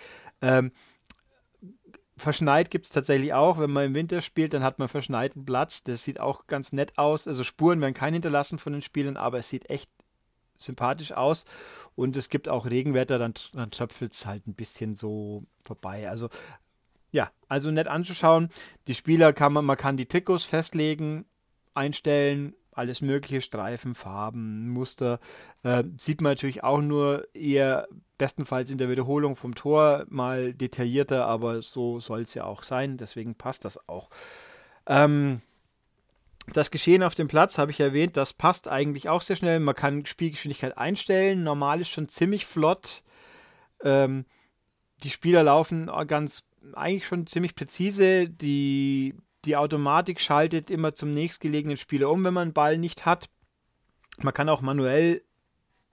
Ähm, 0.40 0.72
Verschneit 2.18 2.70
gibt 2.70 2.86
es 2.86 2.92
tatsächlich 2.92 3.32
auch. 3.32 3.58
Wenn 3.58 3.70
man 3.70 3.86
im 3.86 3.94
Winter 3.94 4.20
spielt, 4.20 4.52
dann 4.52 4.62
hat 4.62 4.78
man 4.78 4.88
verschneiten 4.88 5.44
Platz. 5.44 5.82
Das 5.82 6.04
sieht 6.04 6.20
auch 6.20 6.46
ganz 6.46 6.72
nett 6.72 6.98
aus. 6.98 7.26
Also 7.26 7.44
Spuren 7.44 7.80
werden 7.80 7.94
keine 7.94 8.16
hinterlassen 8.16 8.58
von 8.58 8.72
den 8.72 8.82
Spielern, 8.82 9.16
aber 9.16 9.38
es 9.38 9.48
sieht 9.48 9.70
echt 9.70 9.90
sympathisch 10.56 11.12
aus. 11.12 11.44
Und 11.94 12.16
es 12.16 12.28
gibt 12.28 12.48
auch 12.48 12.66
Regenwetter, 12.66 13.18
dann, 13.18 13.34
dann 13.52 13.70
tröpfelt 13.70 14.12
es 14.12 14.26
halt 14.26 14.46
ein 14.46 14.54
bisschen 14.54 14.94
so 14.94 15.44
vorbei. 15.62 16.08
Also 16.08 16.28
ja, 17.10 17.30
also 17.48 17.70
nett 17.70 17.88
anzuschauen. 17.88 18.50
Die 18.86 18.94
Spieler 18.94 19.32
kann 19.32 19.52
man, 19.52 19.64
man 19.64 19.76
kann 19.76 19.96
die 19.96 20.06
Trikots 20.06 20.44
festlegen, 20.44 21.24
einstellen, 21.74 22.54
alles 22.72 23.00
mögliche, 23.00 23.40
Streifen, 23.40 23.94
Farben, 23.94 24.68
Muster. 24.68 25.18
Äh, 25.62 25.84
sieht 25.96 26.20
man 26.20 26.32
natürlich 26.32 26.62
auch 26.62 26.80
nur 26.80 27.26
eher 27.34 27.88
bestenfalls 28.18 28.70
in 28.70 28.78
der 28.78 28.90
Wiederholung 28.90 29.36
vom 29.36 29.54
Tor 29.54 30.04
mal 30.08 30.52
detaillierter, 30.52 31.26
aber 31.26 31.62
so 31.62 32.00
soll 32.00 32.20
es 32.20 32.34
ja 32.34 32.44
auch 32.44 32.62
sein, 32.62 32.96
deswegen 32.96 33.34
passt 33.34 33.64
das 33.64 33.88
auch. 33.88 34.10
Ähm, 34.86 35.40
das 36.52 36.70
Geschehen 36.70 37.02
auf 37.02 37.14
dem 37.14 37.28
Platz 37.28 37.58
habe 37.58 37.70
ich 37.70 37.80
erwähnt, 37.80 38.16
das 38.16 38.32
passt 38.32 38.68
eigentlich 38.68 39.08
auch 39.08 39.22
sehr 39.22 39.36
schnell. 39.36 39.60
Man 39.60 39.74
kann 39.74 40.06
Spielgeschwindigkeit 40.06 40.78
einstellen. 40.78 41.42
Normal 41.42 41.80
ist 41.80 41.90
schon 41.90 42.08
ziemlich 42.08 42.46
flott. 42.46 43.02
Ähm, 43.82 44.24
die 45.02 45.10
Spieler 45.10 45.42
laufen 45.42 45.90
ganz 46.06 46.44
eigentlich 46.74 47.06
schon 47.06 47.26
ziemlich 47.26 47.54
präzise. 47.54 48.28
Die, 48.28 49.14
die 49.44 49.56
Automatik 49.56 50.20
schaltet 50.20 50.70
immer 50.70 50.94
zum 50.94 51.12
nächstgelegenen 51.12 51.76
Spieler 51.76 52.10
um, 52.10 52.24
wenn 52.24 52.34
man 52.34 52.48
einen 52.48 52.52
Ball 52.54 52.78
nicht 52.78 53.06
hat. 53.06 53.28
Man 54.20 54.34
kann 54.34 54.48
auch 54.48 54.62
manuell 54.62 55.22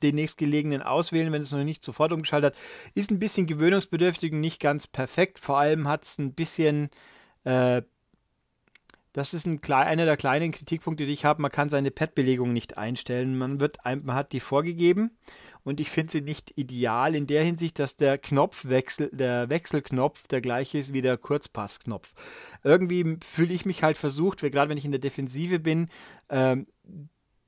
den 0.06 0.16
nächstgelegenen 0.16 0.82
auswählen, 0.82 1.32
wenn 1.32 1.42
es 1.42 1.52
noch 1.52 1.64
nicht 1.64 1.84
sofort 1.84 2.12
umgeschaltet 2.12 2.56
hat. 2.56 2.62
Ist 2.94 3.12
ein 3.12 3.20
bisschen 3.20 3.48
gewöhnungsbedürftig 3.48 4.32
und 4.32 4.42
nicht 4.42 4.60
ganz 4.60 4.88
perfekt. 4.88 5.40
Vor 5.40 5.60
allem 5.60 5.88
hat 5.88 6.04
es 6.04 6.18
ein 6.18 6.34
bisschen 6.34 6.90
äh, 7.44 7.82
das 9.16 9.34
ist 9.34 9.48
ein, 9.48 9.64
einer 9.64 10.04
der 10.04 10.18
kleinen 10.18 10.52
Kritikpunkte, 10.52 11.06
die 11.06 11.14
ich 11.14 11.24
habe. 11.24 11.42
Man 11.42 11.50
kann 11.50 11.70
seine 11.70 11.90
Pad-Belegung 11.90 12.52
nicht 12.52 12.78
einstellen. 12.78 13.38
Man, 13.38 13.62
wird, 13.62 13.78
man 13.86 14.14
hat 14.14 14.34
die 14.34 14.42
vorgegeben 14.42 15.12
und 15.64 15.80
ich 15.80 15.90
finde 15.90 16.12
sie 16.12 16.22
nicht 16.22 16.52
ideal 16.58 17.16
in 17.16 17.26
der 17.26 17.44
Hinsicht, 17.44 17.80
dass 17.80 17.96
der 17.96 18.18
Knopfwechsel, 18.18 19.10
der 19.14 19.50
Wechselknopf 19.50 20.28
der 20.28 20.42
gleiche 20.42 20.80
ist 20.80 20.92
wie 20.92 21.02
der 21.02 21.18
Kurzpassknopf. 21.18 22.14
Irgendwie 22.64 23.18
fühle 23.24 23.54
ich 23.54 23.66
mich 23.66 23.84
halt 23.84 23.96
versucht, 23.96 24.42
gerade 24.42 24.70
wenn 24.70 24.78
ich 24.78 24.86
in 24.86 24.92
der 24.92 25.00
Defensive 25.00 25.60
bin, 25.60 25.88
ähm, 26.30 26.68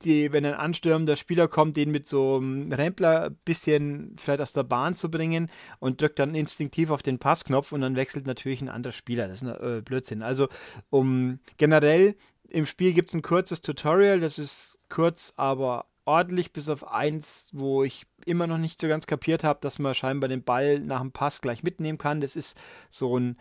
die, 0.04 0.32
wenn 0.32 0.44
ein 0.44 0.54
anstürmender 0.54 1.16
Spieler 1.16 1.48
kommt, 1.48 1.76
den 1.76 1.90
mit 1.90 2.06
so 2.06 2.36
einem 2.36 2.72
Rempler 2.72 3.26
ein 3.26 3.36
bisschen 3.44 4.16
vielleicht 4.18 4.40
aus 4.40 4.52
der 4.52 4.62
Bahn 4.62 4.94
zu 4.94 5.10
bringen 5.10 5.50
und 5.78 6.00
drückt 6.00 6.18
dann 6.18 6.34
instinktiv 6.34 6.90
auf 6.90 7.02
den 7.02 7.18
Passknopf 7.18 7.72
und 7.72 7.80
dann 7.80 7.96
wechselt 7.96 8.26
natürlich 8.26 8.62
ein 8.62 8.68
anderer 8.68 8.92
Spieler. 8.92 9.28
Das 9.28 9.42
ist 9.42 9.48
ein 9.48 9.78
äh, 9.78 9.82
Blödsinn. 9.82 10.22
Also 10.22 10.48
um 10.90 11.40
generell 11.56 12.16
im 12.48 12.66
Spiel 12.66 12.92
gibt 12.92 13.10
es 13.10 13.14
ein 13.14 13.22
kurzes 13.22 13.60
Tutorial, 13.60 14.20
das 14.20 14.38
ist 14.38 14.78
kurz, 14.88 15.34
aber 15.36 15.86
ordentlich, 16.04 16.52
bis 16.52 16.70
auf 16.70 16.88
eins, 16.88 17.50
wo 17.52 17.84
ich 17.84 18.06
immer 18.24 18.46
noch 18.46 18.58
nicht 18.58 18.80
so 18.80 18.88
ganz 18.88 19.06
kapiert 19.06 19.44
habe, 19.44 19.60
dass 19.60 19.78
man 19.78 19.94
scheinbar 19.94 20.28
den 20.28 20.42
Ball 20.42 20.80
nach 20.80 21.00
dem 21.00 21.12
Pass 21.12 21.42
gleich 21.42 21.62
mitnehmen 21.62 21.98
kann. 21.98 22.20
Das 22.20 22.36
ist 22.36 22.58
so 22.88 23.18
ein 23.18 23.36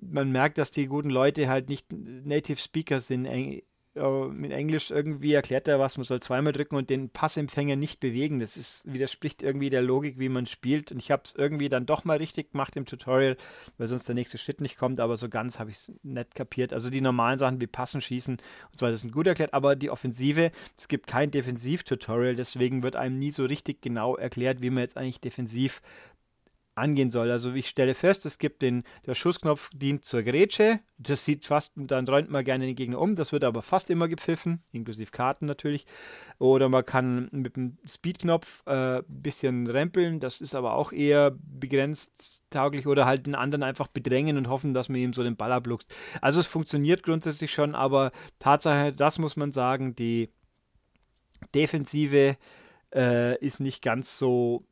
man 0.00 0.32
merkt, 0.32 0.58
dass 0.58 0.70
die 0.70 0.86
guten 0.86 1.10
Leute 1.10 1.48
halt 1.48 1.68
nicht 1.68 1.92
Native 1.92 2.58
Speaker 2.58 3.00
sind, 3.00 3.26
mit 3.94 4.52
Englisch 4.52 4.90
irgendwie 4.90 5.34
erklärt 5.34 5.68
er 5.68 5.78
was, 5.78 5.98
man 5.98 6.04
soll 6.04 6.20
zweimal 6.20 6.54
drücken 6.54 6.76
und 6.76 6.88
den 6.88 7.10
Passempfänger 7.10 7.76
nicht 7.76 8.00
bewegen. 8.00 8.40
Das 8.40 8.56
ist, 8.56 8.90
widerspricht 8.90 9.42
irgendwie 9.42 9.68
der 9.68 9.82
Logik, 9.82 10.18
wie 10.18 10.30
man 10.30 10.46
spielt. 10.46 10.92
Und 10.92 10.98
ich 10.98 11.10
habe 11.10 11.22
es 11.26 11.34
irgendwie 11.34 11.68
dann 11.68 11.84
doch 11.84 12.04
mal 12.04 12.16
richtig 12.16 12.52
gemacht 12.52 12.74
im 12.76 12.86
Tutorial, 12.86 13.36
weil 13.76 13.86
sonst 13.88 14.08
der 14.08 14.14
nächste 14.14 14.38
Schritt 14.38 14.62
nicht 14.62 14.78
kommt, 14.78 14.98
aber 14.98 15.18
so 15.18 15.28
ganz 15.28 15.58
habe 15.58 15.70
ich 15.70 15.76
es 15.76 15.92
nicht 16.02 16.34
kapiert. 16.34 16.72
Also 16.72 16.88
die 16.88 17.02
normalen 17.02 17.38
Sachen 17.38 17.60
wie 17.60 17.66
Passen, 17.66 18.00
Schießen 18.00 18.38
und 18.38 18.78
so 18.78 18.86
weiter 18.86 18.96
sind 18.96 19.12
gut 19.12 19.26
erklärt, 19.26 19.52
aber 19.52 19.76
die 19.76 19.90
Offensive, 19.90 20.52
es 20.78 20.88
gibt 20.88 21.06
kein 21.06 21.30
Defensiv-Tutorial, 21.30 22.34
deswegen 22.34 22.82
wird 22.82 22.96
einem 22.96 23.18
nie 23.18 23.30
so 23.30 23.44
richtig 23.44 23.82
genau 23.82 24.16
erklärt, 24.16 24.62
wie 24.62 24.70
man 24.70 24.84
jetzt 24.84 24.96
eigentlich 24.96 25.20
defensiv 25.20 25.82
angehen 26.74 27.10
soll. 27.10 27.30
Also 27.30 27.52
ich 27.52 27.68
stelle 27.68 27.94
fest, 27.94 28.24
es 28.24 28.38
gibt 28.38 28.62
den, 28.62 28.84
der 29.06 29.14
Schussknopf 29.14 29.70
dient 29.74 30.04
zur 30.04 30.22
Grätsche. 30.22 30.80
Das 30.98 31.24
sieht 31.24 31.46
fast, 31.46 31.72
dann 31.76 32.08
räumt 32.08 32.30
man 32.30 32.44
gerne 32.44 32.66
den 32.66 32.76
Gegner 32.76 32.98
um. 32.98 33.14
Das 33.14 33.32
wird 33.32 33.44
aber 33.44 33.62
fast 33.62 33.90
immer 33.90 34.08
gepfiffen, 34.08 34.62
inklusive 34.72 35.10
Karten 35.10 35.46
natürlich. 35.46 35.86
Oder 36.38 36.68
man 36.68 36.84
kann 36.86 37.28
mit 37.30 37.56
dem 37.56 37.78
Speedknopf 37.86 38.62
ein 38.66 39.00
äh, 39.00 39.02
bisschen 39.06 39.66
rempeln. 39.66 40.20
Das 40.20 40.40
ist 40.40 40.54
aber 40.54 40.74
auch 40.74 40.92
eher 40.92 41.32
begrenzt 41.36 42.44
tauglich. 42.50 42.86
Oder 42.86 43.04
halt 43.04 43.26
den 43.26 43.34
anderen 43.34 43.62
einfach 43.62 43.88
bedrängen 43.88 44.38
und 44.38 44.48
hoffen, 44.48 44.72
dass 44.72 44.88
man 44.88 45.00
ihm 45.00 45.12
so 45.12 45.22
den 45.22 45.36
Ball 45.36 45.52
abluchst. 45.52 45.94
Also 46.20 46.40
es 46.40 46.46
funktioniert 46.46 47.02
grundsätzlich 47.02 47.52
schon, 47.52 47.74
aber 47.74 48.12
Tatsache, 48.38 48.92
das 48.92 49.18
muss 49.18 49.36
man 49.36 49.52
sagen, 49.52 49.94
die 49.94 50.30
Defensive 51.54 52.36
äh, 52.94 53.38
ist 53.44 53.60
nicht 53.60 53.82
ganz 53.82 54.18
so 54.18 54.64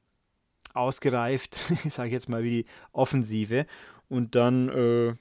ausgereift, 0.75 1.55
sage 1.89 2.09
ich 2.09 2.13
jetzt 2.13 2.29
mal, 2.29 2.43
wie 2.43 2.63
die 2.63 2.67
Offensive. 2.93 3.67
Und 4.09 4.35
dann, 4.35 4.69
äh, 4.69 5.15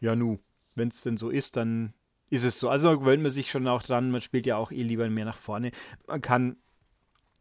ja, 0.00 0.16
nu, 0.16 0.38
wenn 0.74 0.88
es 0.88 1.02
denn 1.02 1.16
so 1.16 1.30
ist, 1.30 1.56
dann 1.56 1.94
ist 2.30 2.44
es 2.44 2.58
so. 2.58 2.68
Also 2.68 2.98
gewöhnt 2.98 3.22
man 3.22 3.32
sich 3.32 3.50
schon 3.50 3.68
auch 3.68 3.82
dran, 3.82 4.10
man 4.10 4.20
spielt 4.20 4.46
ja 4.46 4.56
auch 4.56 4.72
eh 4.72 4.82
lieber 4.82 5.08
mehr 5.08 5.24
nach 5.24 5.36
vorne. 5.36 5.70
Man 6.06 6.20
kann, 6.20 6.56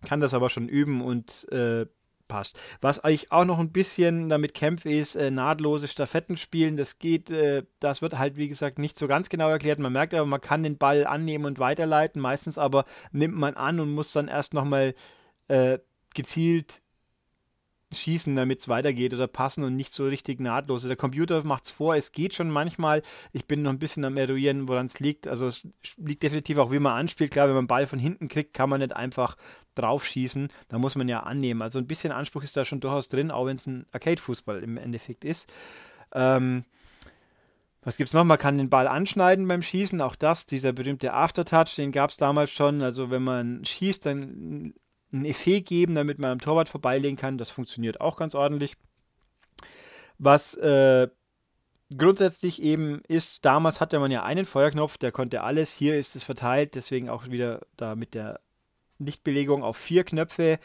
kann 0.05 0.19
das 0.19 0.33
aber 0.33 0.49
schon 0.49 0.69
üben 0.69 1.01
und 1.01 1.47
äh, 1.51 1.85
passt. 2.27 2.59
Was 2.81 3.01
ich 3.07 3.31
auch 3.31 3.45
noch 3.45 3.59
ein 3.59 3.71
bisschen 3.71 4.29
damit 4.29 4.53
kämpfe, 4.53 4.89
ist 4.89 5.15
äh, 5.15 5.31
nahtlose 5.31 5.87
Staffetten 5.87 6.37
spielen. 6.37 6.77
Das 6.77 6.99
geht, 6.99 7.29
äh, 7.29 7.63
das 7.79 8.01
wird 8.01 8.17
halt, 8.17 8.37
wie 8.37 8.47
gesagt, 8.47 8.79
nicht 8.79 8.97
so 8.97 9.07
ganz 9.07 9.29
genau 9.29 9.49
erklärt. 9.49 9.79
Man 9.79 9.93
merkt 9.93 10.13
aber, 10.13 10.25
man 10.25 10.41
kann 10.41 10.63
den 10.63 10.77
Ball 10.77 11.05
annehmen 11.05 11.45
und 11.45 11.59
weiterleiten. 11.59 12.21
Meistens 12.21 12.57
aber 12.57 12.85
nimmt 13.11 13.35
man 13.35 13.55
an 13.55 13.79
und 13.79 13.91
muss 13.91 14.13
dann 14.13 14.27
erst 14.27 14.53
nochmal 14.53 14.95
äh, 15.47 15.79
gezielt 16.13 16.82
schießen, 17.93 18.35
damit 18.35 18.59
es 18.59 18.67
weitergeht 18.67 19.13
oder 19.13 19.27
passen 19.27 19.63
und 19.63 19.75
nicht 19.75 19.93
so 19.93 20.05
richtig 20.05 20.39
nahtlos. 20.39 20.83
Der 20.83 20.95
Computer 20.95 21.43
macht 21.43 21.65
es 21.65 21.71
vor, 21.71 21.95
es 21.95 22.11
geht 22.11 22.33
schon 22.33 22.49
manchmal. 22.49 23.01
Ich 23.31 23.45
bin 23.45 23.61
noch 23.61 23.71
ein 23.71 23.79
bisschen 23.79 24.05
am 24.05 24.17
eruieren, 24.17 24.67
woran 24.67 24.85
es 24.85 24.99
liegt. 24.99 25.27
Also 25.27 25.47
es 25.47 25.67
liegt 25.97 26.23
definitiv 26.23 26.57
auch, 26.57 26.71
wie 26.71 26.79
man 26.79 26.93
anspielt. 26.93 27.31
Klar, 27.31 27.47
wenn 27.47 27.55
man 27.55 27.67
Ball 27.67 27.87
von 27.87 27.99
hinten 27.99 28.27
kriegt, 28.27 28.53
kann 28.53 28.69
man 28.69 28.79
nicht 28.81 28.95
einfach 28.95 29.37
drauf 29.75 30.05
schießen. 30.05 30.49
Da 30.67 30.77
muss 30.77 30.95
man 30.95 31.07
ja 31.07 31.21
annehmen. 31.21 31.61
Also 31.61 31.79
ein 31.79 31.87
bisschen 31.87 32.11
Anspruch 32.11 32.43
ist 32.43 32.57
da 32.57 32.65
schon 32.65 32.79
durchaus 32.79 33.07
drin, 33.07 33.31
auch 33.31 33.45
wenn 33.45 33.55
es 33.55 33.65
ein 33.65 33.85
Arcade-Fußball 33.91 34.63
im 34.63 34.77
Endeffekt 34.77 35.25
ist. 35.25 35.51
Ähm, 36.13 36.63
was 37.83 37.97
gibt 37.97 38.07
es 38.07 38.13
noch? 38.13 38.23
Man 38.23 38.37
kann 38.37 38.57
den 38.57 38.69
Ball 38.69 38.87
anschneiden 38.87 39.47
beim 39.47 39.61
Schießen. 39.61 39.99
Auch 40.01 40.15
das, 40.15 40.45
dieser 40.45 40.71
berühmte 40.71 41.13
Aftertouch, 41.13 41.75
den 41.75 41.91
gab 41.91 42.11
es 42.11 42.17
damals 42.17 42.51
schon. 42.51 42.81
Also 42.81 43.09
wenn 43.09 43.23
man 43.23 43.65
schießt, 43.65 44.05
dann 44.05 44.73
ein 45.13 45.25
Effekt 45.25 45.69
geben, 45.69 45.95
damit 45.95 46.19
man 46.19 46.31
am 46.31 46.39
Torwart 46.39 46.67
vorbeilegen 46.67 47.17
kann. 47.17 47.37
Das 47.37 47.49
funktioniert 47.49 48.01
auch 48.01 48.17
ganz 48.17 48.35
ordentlich. 48.35 48.75
Was 50.17 50.55
äh, 50.55 51.07
grundsätzlich 51.95 52.61
eben 52.61 53.01
ist, 53.07 53.45
damals 53.45 53.79
hatte 53.79 53.99
man 53.99 54.11
ja 54.11 54.23
einen 54.23 54.45
Feuerknopf, 54.45 54.97
der 54.97 55.11
konnte 55.11 55.43
alles. 55.43 55.73
Hier 55.73 55.97
ist 55.97 56.15
es 56.15 56.23
verteilt, 56.23 56.75
deswegen 56.75 57.09
auch 57.09 57.27
wieder 57.27 57.61
da 57.77 57.95
mit 57.95 58.13
der 58.13 58.39
Lichtbelegung 58.99 59.63
auf 59.63 59.77
vier 59.77 60.03
Knöpfe. 60.03 60.59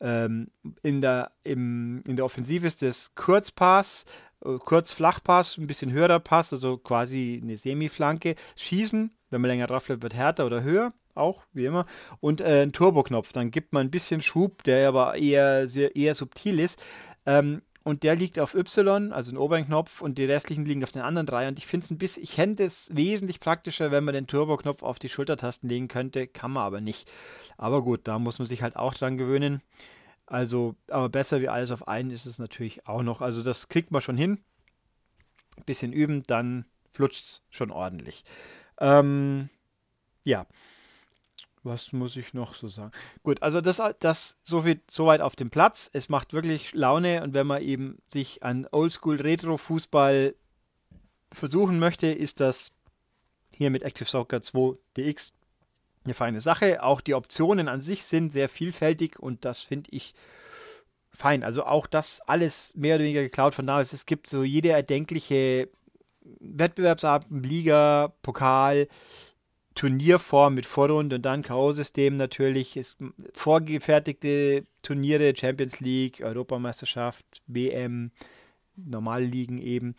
Ähm, 0.00 0.50
in, 0.82 1.00
der, 1.00 1.32
im, 1.44 2.02
in 2.06 2.16
der 2.16 2.24
Offensive 2.24 2.66
ist 2.66 2.82
das 2.82 3.14
Kurzpass, 3.14 4.04
äh, 4.44 4.58
Kurz-Flachpass, 4.58 5.58
ein 5.58 5.68
bisschen 5.68 5.92
höherer 5.92 6.18
Pass, 6.18 6.52
also 6.52 6.76
quasi 6.76 7.40
eine 7.42 7.56
Semiflanke. 7.56 8.34
Schießen, 8.56 9.12
wenn 9.30 9.40
man 9.40 9.48
länger 9.48 9.68
drauf 9.68 9.86
bleibt, 9.86 10.02
wird 10.02 10.14
härter 10.14 10.46
oder 10.46 10.62
höher 10.62 10.92
auch, 11.14 11.42
wie 11.52 11.64
immer. 11.64 11.86
Und 12.20 12.40
äh, 12.40 12.62
ein 12.62 12.72
Turboknopf. 12.72 13.32
Dann 13.32 13.50
gibt 13.50 13.72
man 13.72 13.86
ein 13.86 13.90
bisschen 13.90 14.22
Schub, 14.22 14.62
der 14.64 14.88
aber 14.88 15.16
eher, 15.16 15.68
sehr, 15.68 15.94
eher 15.96 16.14
subtil 16.14 16.58
ist. 16.58 16.82
Ähm, 17.26 17.62
und 17.84 18.04
der 18.04 18.14
liegt 18.14 18.38
auf 18.38 18.54
Y, 18.54 19.12
also 19.12 19.32
den 19.32 19.38
oberen 19.38 19.66
Knopf, 19.66 20.02
und 20.02 20.16
die 20.18 20.24
restlichen 20.24 20.64
liegen 20.64 20.84
auf 20.84 20.92
den 20.92 21.02
anderen 21.02 21.26
drei. 21.26 21.48
Und 21.48 21.58
ich 21.58 21.66
finde 21.66 21.84
es 21.84 21.90
ein 21.90 21.98
bisschen, 21.98 22.22
ich 22.22 22.34
fände 22.34 22.64
es 22.64 22.90
wesentlich 22.94 23.40
praktischer, 23.40 23.90
wenn 23.90 24.04
man 24.04 24.14
den 24.14 24.28
Turboknopf 24.28 24.82
auf 24.82 24.98
die 24.98 25.08
Schultertasten 25.08 25.68
legen 25.68 25.88
könnte, 25.88 26.28
kann 26.28 26.52
man 26.52 26.62
aber 26.62 26.80
nicht. 26.80 27.10
Aber 27.56 27.82
gut, 27.82 28.02
da 28.04 28.18
muss 28.18 28.38
man 28.38 28.46
sich 28.46 28.62
halt 28.62 28.76
auch 28.76 28.94
dran 28.94 29.18
gewöhnen. 29.18 29.62
Also, 30.26 30.76
aber 30.88 31.08
besser 31.08 31.40
wie 31.40 31.48
alles 31.48 31.72
auf 31.72 31.88
einen 31.88 32.10
ist 32.10 32.26
es 32.26 32.38
natürlich 32.38 32.86
auch 32.86 33.02
noch. 33.02 33.20
Also, 33.20 33.42
das 33.42 33.68
kriegt 33.68 33.90
man 33.90 34.00
schon 34.00 34.16
hin. 34.16 34.38
Bisschen 35.66 35.92
üben, 35.92 36.22
dann 36.22 36.66
flutscht 36.90 37.24
es 37.24 37.42
schon 37.50 37.70
ordentlich. 37.70 38.24
Ähm, 38.78 39.50
ja. 40.24 40.46
Was 41.64 41.92
muss 41.92 42.16
ich 42.16 42.34
noch 42.34 42.54
so 42.54 42.66
sagen? 42.68 42.90
Gut, 43.22 43.42
also 43.42 43.60
das, 43.60 43.80
das 44.00 44.38
so 44.42 44.62
viel, 44.62 44.80
soweit 44.90 45.20
auf 45.20 45.36
dem 45.36 45.50
Platz. 45.50 45.88
Es 45.92 46.08
macht 46.08 46.32
wirklich 46.32 46.72
Laune 46.74 47.22
und 47.22 47.34
wenn 47.34 47.46
man 47.46 47.62
eben 47.62 47.98
sich 48.08 48.42
an 48.42 48.66
Oldschool 48.70 49.20
Retro 49.20 49.56
Fußball 49.56 50.34
versuchen 51.30 51.78
möchte, 51.78 52.08
ist 52.08 52.40
das 52.40 52.72
hier 53.54 53.70
mit 53.70 53.82
Active 53.82 54.08
Soccer 54.08 54.42
2 54.42 54.76
DX 54.96 55.32
eine 56.04 56.14
feine 56.14 56.40
Sache. 56.40 56.82
Auch 56.82 57.00
die 57.00 57.14
Optionen 57.14 57.68
an 57.68 57.80
sich 57.80 58.04
sind 58.04 58.32
sehr 58.32 58.48
vielfältig 58.48 59.20
und 59.20 59.44
das 59.44 59.62
finde 59.62 59.90
ich 59.92 60.14
fein. 61.12 61.44
Also 61.44 61.64
auch 61.64 61.86
das 61.86 62.20
alles 62.22 62.74
mehr 62.76 62.96
oder 62.96 63.04
weniger 63.04 63.22
geklaut 63.22 63.54
von 63.54 63.66
damals. 63.66 63.92
Es 63.92 64.06
gibt 64.06 64.26
so 64.26 64.42
jede 64.42 64.70
erdenkliche 64.70 65.68
Wettbewerbsart, 66.40 67.26
Liga, 67.30 68.14
Pokal, 68.22 68.88
Turnierform 69.74 70.54
mit 70.54 70.66
Vorrunde 70.66 71.16
und 71.16 71.22
dann 71.22 71.42
K.O.-System 71.42 72.12
natürlich, 72.12 72.76
ist 72.76 72.98
vorgefertigte 73.32 74.66
Turniere, 74.82 75.34
Champions 75.36 75.80
League, 75.80 76.20
Europameisterschaft, 76.22 77.24
WM, 77.46 78.10
normale 78.76 79.24
Ligen 79.24 79.58
eben. 79.58 79.94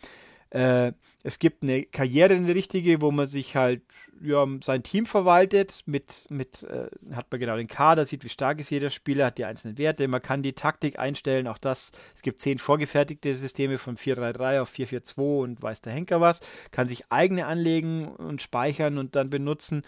Äh, 0.54 0.92
es 1.24 1.40
gibt 1.40 1.64
eine 1.64 1.84
Karriere, 1.84 2.34
eine 2.34 2.54
richtige, 2.54 3.00
wo 3.00 3.10
man 3.10 3.26
sich 3.26 3.56
halt 3.56 3.82
ja, 4.22 4.46
sein 4.62 4.84
Team 4.84 5.04
verwaltet. 5.04 5.80
Mit, 5.84 6.26
mit 6.28 6.62
äh, 6.62 6.88
hat 7.12 7.26
man 7.32 7.40
genau 7.40 7.56
den 7.56 7.66
Kader, 7.66 8.06
sieht, 8.06 8.22
wie 8.22 8.28
stark 8.28 8.60
ist 8.60 8.70
jeder 8.70 8.90
Spieler, 8.90 9.26
hat 9.26 9.38
die 9.38 9.46
einzelnen 9.46 9.78
Werte. 9.78 10.06
Man 10.06 10.22
kann 10.22 10.42
die 10.42 10.52
Taktik 10.52 10.98
einstellen. 10.98 11.48
Auch 11.48 11.58
das, 11.58 11.90
es 12.14 12.22
gibt 12.22 12.40
zehn 12.40 12.58
vorgefertigte 12.58 13.34
Systeme 13.34 13.78
von 13.78 13.96
4-3-3 13.96 14.60
auf 14.60 14.72
4-4-2 14.72 15.40
und 15.40 15.62
weiß 15.62 15.80
der 15.80 15.92
Henker 15.92 16.20
was. 16.20 16.40
Kann 16.70 16.86
sich 16.86 17.10
eigene 17.10 17.46
anlegen 17.46 18.06
und 18.06 18.40
speichern 18.40 18.98
und 18.98 19.16
dann 19.16 19.30
benutzen. 19.30 19.82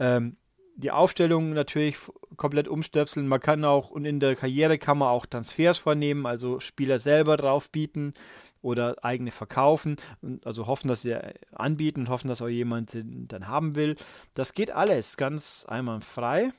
Ähm, 0.00 0.36
die 0.74 0.90
Aufstellung 0.90 1.52
natürlich 1.52 1.96
komplett 2.36 2.66
umstöpseln. 2.66 3.28
Man 3.28 3.40
kann 3.40 3.64
auch, 3.64 3.90
und 3.90 4.04
in 4.04 4.18
der 4.18 4.34
Karriere 4.34 4.78
kann 4.78 4.98
man 4.98 5.08
auch 5.08 5.26
Transfers 5.26 5.78
vornehmen, 5.78 6.26
also 6.26 6.58
Spieler 6.58 6.98
selber 6.98 7.36
drauf 7.36 7.70
bieten 7.70 8.14
oder 8.68 8.96
eigene 9.02 9.30
verkaufen. 9.30 9.96
Und 10.22 10.46
also 10.46 10.66
hoffen, 10.66 10.88
dass 10.88 11.02
sie 11.02 11.16
anbieten 11.52 12.00
und 12.00 12.08
hoffen, 12.08 12.28
dass 12.28 12.42
auch 12.42 12.48
jemand 12.48 12.96
dann 13.04 13.48
haben 13.48 13.74
will. 13.74 13.96
Das 14.34 14.54
geht 14.54 14.70
alles 14.70 15.16
ganz 15.16 15.64
einwandfrei. 15.68 16.52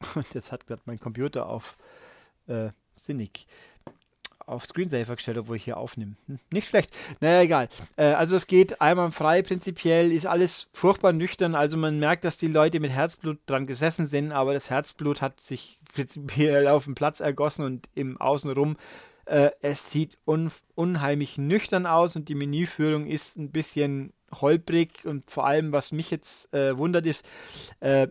Und 0.14 0.34
jetzt 0.34 0.50
hat 0.50 0.66
gerade 0.66 0.82
mein 0.84 0.98
Computer 0.98 1.46
auf 1.46 1.76
äh, 2.48 2.70
sinnig 2.96 3.46
auf 4.46 4.66
Screensaver 4.66 5.16
gestellt, 5.16 5.38
obwohl 5.38 5.56
ich 5.56 5.64
hier 5.64 5.76
aufnehme. 5.76 6.16
Hm, 6.26 6.38
nicht 6.50 6.68
schlecht. 6.68 6.90
Naja, 7.20 7.42
egal. 7.42 7.68
Äh, 7.96 8.06
also 8.06 8.36
es 8.36 8.46
geht 8.46 8.80
einwandfrei 8.80 9.42
prinzipiell, 9.42 10.12
ist 10.12 10.26
alles 10.26 10.68
furchtbar 10.72 11.12
nüchtern. 11.12 11.54
Also 11.54 11.76
man 11.76 11.98
merkt, 11.98 12.24
dass 12.24 12.38
die 12.38 12.48
Leute 12.48 12.80
mit 12.80 12.90
Herzblut 12.90 13.38
dran 13.46 13.66
gesessen 13.66 14.06
sind, 14.06 14.32
aber 14.32 14.52
das 14.52 14.70
Herzblut 14.70 15.20
hat 15.20 15.40
sich 15.40 15.78
prinzipiell 15.92 16.68
auf 16.68 16.84
dem 16.84 16.94
Platz 16.94 17.20
ergossen 17.20 17.64
und 17.64 17.88
im 17.94 18.20
Außenrum. 18.20 18.76
Äh, 19.26 19.50
es 19.60 19.90
sieht 19.90 20.18
un 20.26 20.50
unheimlich 20.74 21.38
nüchtern 21.38 21.86
aus 21.86 22.16
und 22.16 22.28
die 22.28 22.34
Menüführung 22.34 23.06
ist 23.06 23.36
ein 23.36 23.52
bisschen 23.52 24.12
holprig 24.40 25.04
und 25.04 25.30
vor 25.30 25.46
allem, 25.46 25.72
was 25.72 25.92
mich 25.92 26.10
jetzt 26.10 26.52
äh, 26.54 26.76
wundert, 26.76 27.06
ist, 27.06 27.24
äh, 27.80 28.08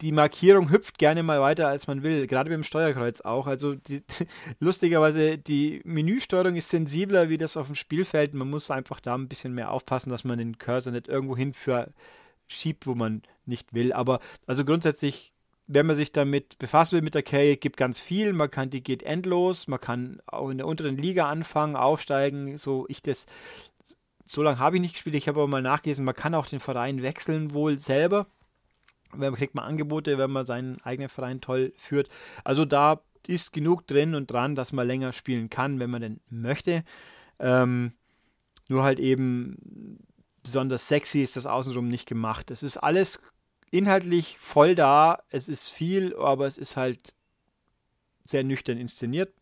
die 0.00 0.12
Markierung 0.12 0.70
hüpft 0.70 0.98
gerne 0.98 1.22
mal 1.22 1.40
weiter, 1.40 1.68
als 1.68 1.86
man 1.86 2.02
will, 2.02 2.26
gerade 2.26 2.50
beim 2.50 2.62
Steuerkreuz 2.62 3.20
auch. 3.20 3.46
Also 3.46 3.74
die, 3.74 4.02
lustigerweise, 4.60 5.38
die 5.38 5.80
Menüsteuerung 5.84 6.56
ist 6.56 6.68
sensibler 6.68 7.28
wie 7.28 7.36
das 7.36 7.56
auf 7.56 7.66
dem 7.66 7.74
Spielfeld. 7.74 8.34
Man 8.34 8.48
muss 8.48 8.70
einfach 8.70 9.00
da 9.00 9.14
ein 9.14 9.28
bisschen 9.28 9.52
mehr 9.54 9.70
aufpassen, 9.70 10.10
dass 10.10 10.24
man 10.24 10.38
den 10.38 10.58
Cursor 10.58 10.92
nicht 10.92 11.08
irgendwo 11.08 11.36
hin 11.36 11.52
für 11.52 11.92
schiebt, 12.48 12.86
wo 12.86 12.94
man 12.94 13.22
nicht 13.44 13.74
will. 13.74 13.92
Aber 13.92 14.20
also 14.46 14.64
grundsätzlich, 14.64 15.32
wenn 15.66 15.86
man 15.86 15.96
sich 15.96 16.12
damit 16.12 16.58
befassen 16.58 16.96
will 16.96 17.02
mit 17.02 17.14
der 17.14 17.22
Kay, 17.22 17.56
gibt 17.56 17.76
ganz 17.76 18.00
viel. 18.00 18.32
Man 18.32 18.50
kann, 18.50 18.70
die 18.70 18.82
geht 18.82 19.02
endlos. 19.02 19.66
Man 19.66 19.80
kann 19.80 20.20
auch 20.26 20.50
in 20.50 20.58
der 20.58 20.66
unteren 20.66 20.96
Liga 20.96 21.28
anfangen, 21.28 21.76
aufsteigen. 21.76 22.58
So 22.58 22.86
ich 22.88 23.02
das, 23.02 23.26
so 24.26 24.42
lange 24.42 24.58
habe 24.58 24.76
ich 24.76 24.82
nicht 24.82 24.94
gespielt. 24.94 25.16
Ich 25.16 25.28
habe 25.28 25.40
aber 25.40 25.48
mal 25.48 25.62
nachgelesen, 25.62 26.04
man 26.04 26.14
kann 26.14 26.34
auch 26.34 26.46
den 26.46 26.60
Verein 26.60 27.02
wechseln 27.02 27.52
wohl 27.52 27.80
selber 27.80 28.26
man 29.16 29.34
kriegt 29.34 29.54
man 29.54 29.64
Angebote, 29.64 30.18
wenn 30.18 30.30
man 30.30 30.46
seinen 30.46 30.80
eigenen 30.82 31.08
Verein 31.08 31.40
toll 31.40 31.72
führt. 31.76 32.08
Also 32.44 32.64
da 32.64 33.00
ist 33.26 33.52
genug 33.52 33.86
drin 33.86 34.14
und 34.14 34.30
dran, 34.30 34.54
dass 34.54 34.72
man 34.72 34.86
länger 34.86 35.12
spielen 35.12 35.50
kann, 35.50 35.80
wenn 35.80 35.90
man 35.90 36.02
denn 36.02 36.20
möchte. 36.30 36.84
Ähm, 37.38 37.92
nur 38.68 38.82
halt 38.82 38.98
eben 38.98 39.98
besonders 40.42 40.88
sexy 40.88 41.22
ist 41.22 41.36
das 41.36 41.46
außenrum 41.46 41.88
nicht 41.88 42.06
gemacht. 42.06 42.50
Es 42.50 42.62
ist 42.62 42.76
alles 42.76 43.20
inhaltlich 43.70 44.38
voll 44.38 44.74
da, 44.74 45.22
es 45.30 45.48
ist 45.48 45.70
viel, 45.70 46.14
aber 46.16 46.46
es 46.46 46.58
ist 46.58 46.76
halt 46.76 47.14
sehr 48.22 48.44
nüchtern 48.44 48.78
inszeniert. 48.78 49.32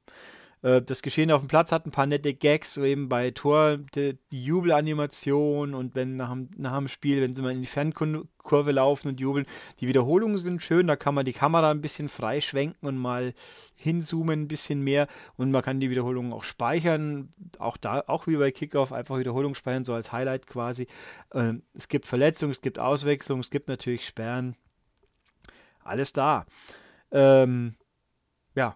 Äh, 0.64 0.82
das 0.82 1.02
Geschehen 1.02 1.30
auf 1.30 1.42
dem 1.42 1.48
Platz 1.48 1.70
hat 1.70 1.86
ein 1.86 1.90
paar 1.90 2.06
nette 2.06 2.32
Gags, 2.32 2.74
so 2.74 2.84
eben 2.84 3.08
bei 3.08 3.30
Tor 3.30 3.76
die, 3.76 4.18
die 4.32 4.44
Jubelanimation 4.44 5.74
und 5.74 5.94
wenn 5.94 6.16
nach 6.16 6.30
dem, 6.30 6.48
nach 6.56 6.76
dem 6.78 6.88
Spiel, 6.88 7.20
wenn 7.20 7.34
sie 7.34 7.42
mal 7.42 7.52
in 7.52 7.60
die 7.60 7.66
Fernkurve 7.66 8.72
laufen 8.72 9.08
und 9.08 9.20
jubeln, 9.20 9.44
die 9.80 9.88
Wiederholungen 9.88 10.38
sind 10.38 10.62
schön, 10.62 10.86
da 10.86 10.96
kann 10.96 11.14
man 11.14 11.26
die 11.26 11.34
Kamera 11.34 11.70
ein 11.70 11.82
bisschen 11.82 12.08
freischwenken 12.08 12.88
und 12.88 12.96
mal 12.96 13.34
hinzoomen 13.76 14.42
ein 14.42 14.48
bisschen 14.48 14.80
mehr 14.80 15.06
und 15.36 15.50
man 15.50 15.62
kann 15.62 15.80
die 15.80 15.90
Wiederholungen 15.90 16.32
auch 16.32 16.44
speichern, 16.44 17.34
auch 17.58 17.76
da, 17.76 18.02
auch 18.06 18.26
wie 18.26 18.36
bei 18.36 18.50
Kickoff, 18.50 18.92
einfach 18.92 19.18
Wiederholungen 19.18 19.54
speichern, 19.54 19.84
so 19.84 19.92
als 19.92 20.12
Highlight 20.12 20.46
quasi. 20.46 20.86
Ähm, 21.34 21.62
es 21.74 21.88
gibt 21.88 22.06
Verletzungen, 22.06 22.52
es 22.52 22.62
gibt 22.62 22.78
Auswechslungen, 22.78 23.42
es 23.42 23.50
gibt 23.50 23.68
natürlich 23.68 24.06
Sperren, 24.06 24.56
alles 25.80 26.14
da. 26.14 26.46
Ähm, 27.10 27.74
ja, 28.54 28.74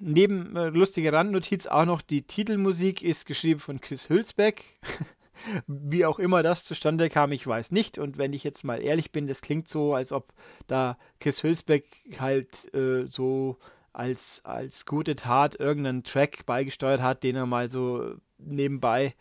neben 0.00 0.56
äh, 0.56 0.68
lustige 0.68 1.12
Randnotiz 1.12 1.66
auch 1.66 1.84
noch, 1.84 2.02
die 2.02 2.22
Titelmusik 2.22 3.02
ist 3.02 3.26
geschrieben 3.26 3.60
von 3.60 3.80
Chris 3.80 4.08
Hülsbeck. 4.08 4.80
Wie 5.66 6.04
auch 6.04 6.18
immer 6.18 6.42
das 6.42 6.64
zustande 6.64 7.08
kam, 7.08 7.32
ich 7.32 7.46
weiß 7.46 7.72
nicht. 7.72 7.98
Und 7.98 8.18
wenn 8.18 8.32
ich 8.32 8.44
jetzt 8.44 8.64
mal 8.64 8.80
ehrlich 8.80 9.12
bin, 9.12 9.26
das 9.26 9.40
klingt 9.40 9.68
so, 9.68 9.94
als 9.94 10.12
ob 10.12 10.32
da 10.66 10.98
Chris 11.20 11.42
Hülsbeck 11.42 11.86
halt 12.18 12.72
äh, 12.74 13.06
so 13.08 13.58
als, 13.92 14.42
als 14.44 14.86
gute 14.86 15.16
Tat 15.16 15.58
irgendeinen 15.58 16.04
Track 16.04 16.46
beigesteuert 16.46 17.00
hat, 17.00 17.24
den 17.24 17.36
er 17.36 17.46
mal 17.46 17.70
so 17.70 18.14
nebenbei 18.38 19.14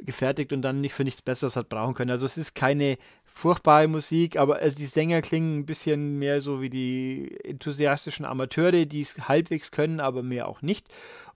gefertigt 0.00 0.52
und 0.52 0.62
dann 0.62 0.80
nicht 0.80 0.94
für 0.94 1.04
nichts 1.04 1.22
Besseres 1.22 1.56
hat 1.56 1.68
brauchen 1.68 1.94
können. 1.94 2.10
Also 2.10 2.26
es 2.26 2.38
ist 2.38 2.54
keine 2.54 2.96
furchtbare 3.34 3.88
Musik, 3.88 4.36
aber 4.36 4.56
also 4.56 4.76
die 4.76 4.86
Sänger 4.86 5.22
klingen 5.22 5.60
ein 5.60 5.66
bisschen 5.66 6.18
mehr 6.18 6.40
so 6.40 6.60
wie 6.60 6.70
die 6.70 7.38
enthusiastischen 7.44 8.24
Amateure, 8.24 8.84
die 8.84 9.00
es 9.00 9.28
halbwegs 9.28 9.70
können, 9.70 10.00
aber 10.00 10.22
mehr 10.22 10.48
auch 10.48 10.62
nicht. 10.62 10.86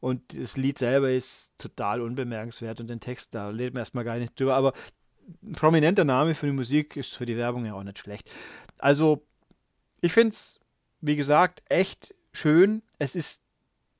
Und 0.01 0.39
das 0.39 0.57
Lied 0.57 0.79
selber 0.79 1.11
ist 1.11 1.53
total 1.59 2.01
unbemerkenswert 2.01 2.81
und 2.81 2.89
den 2.89 3.01
Text, 3.01 3.35
da 3.35 3.49
redet 3.49 3.75
man 3.75 3.81
erstmal 3.81 4.05
gar 4.05 4.19
nicht 4.19 4.39
drüber, 4.39 4.55
aber 4.55 4.73
ein 5.43 5.53
prominenter 5.53 6.05
Name 6.05 6.35
für 6.35 6.47
die 6.47 6.53
Musik 6.53 6.97
ist 6.97 7.17
für 7.17 7.27
die 7.27 7.37
Werbung 7.37 7.65
ja 7.67 7.75
auch 7.75 7.83
nicht 7.83 7.99
schlecht. 7.99 8.31
Also, 8.79 9.25
ich 10.01 10.13
finde 10.13 10.29
es, 10.29 10.61
wie 11.01 11.17
gesagt, 11.17 11.63
echt 11.69 12.15
schön. 12.33 12.83
Es 12.99 13.15
ist 13.15 13.43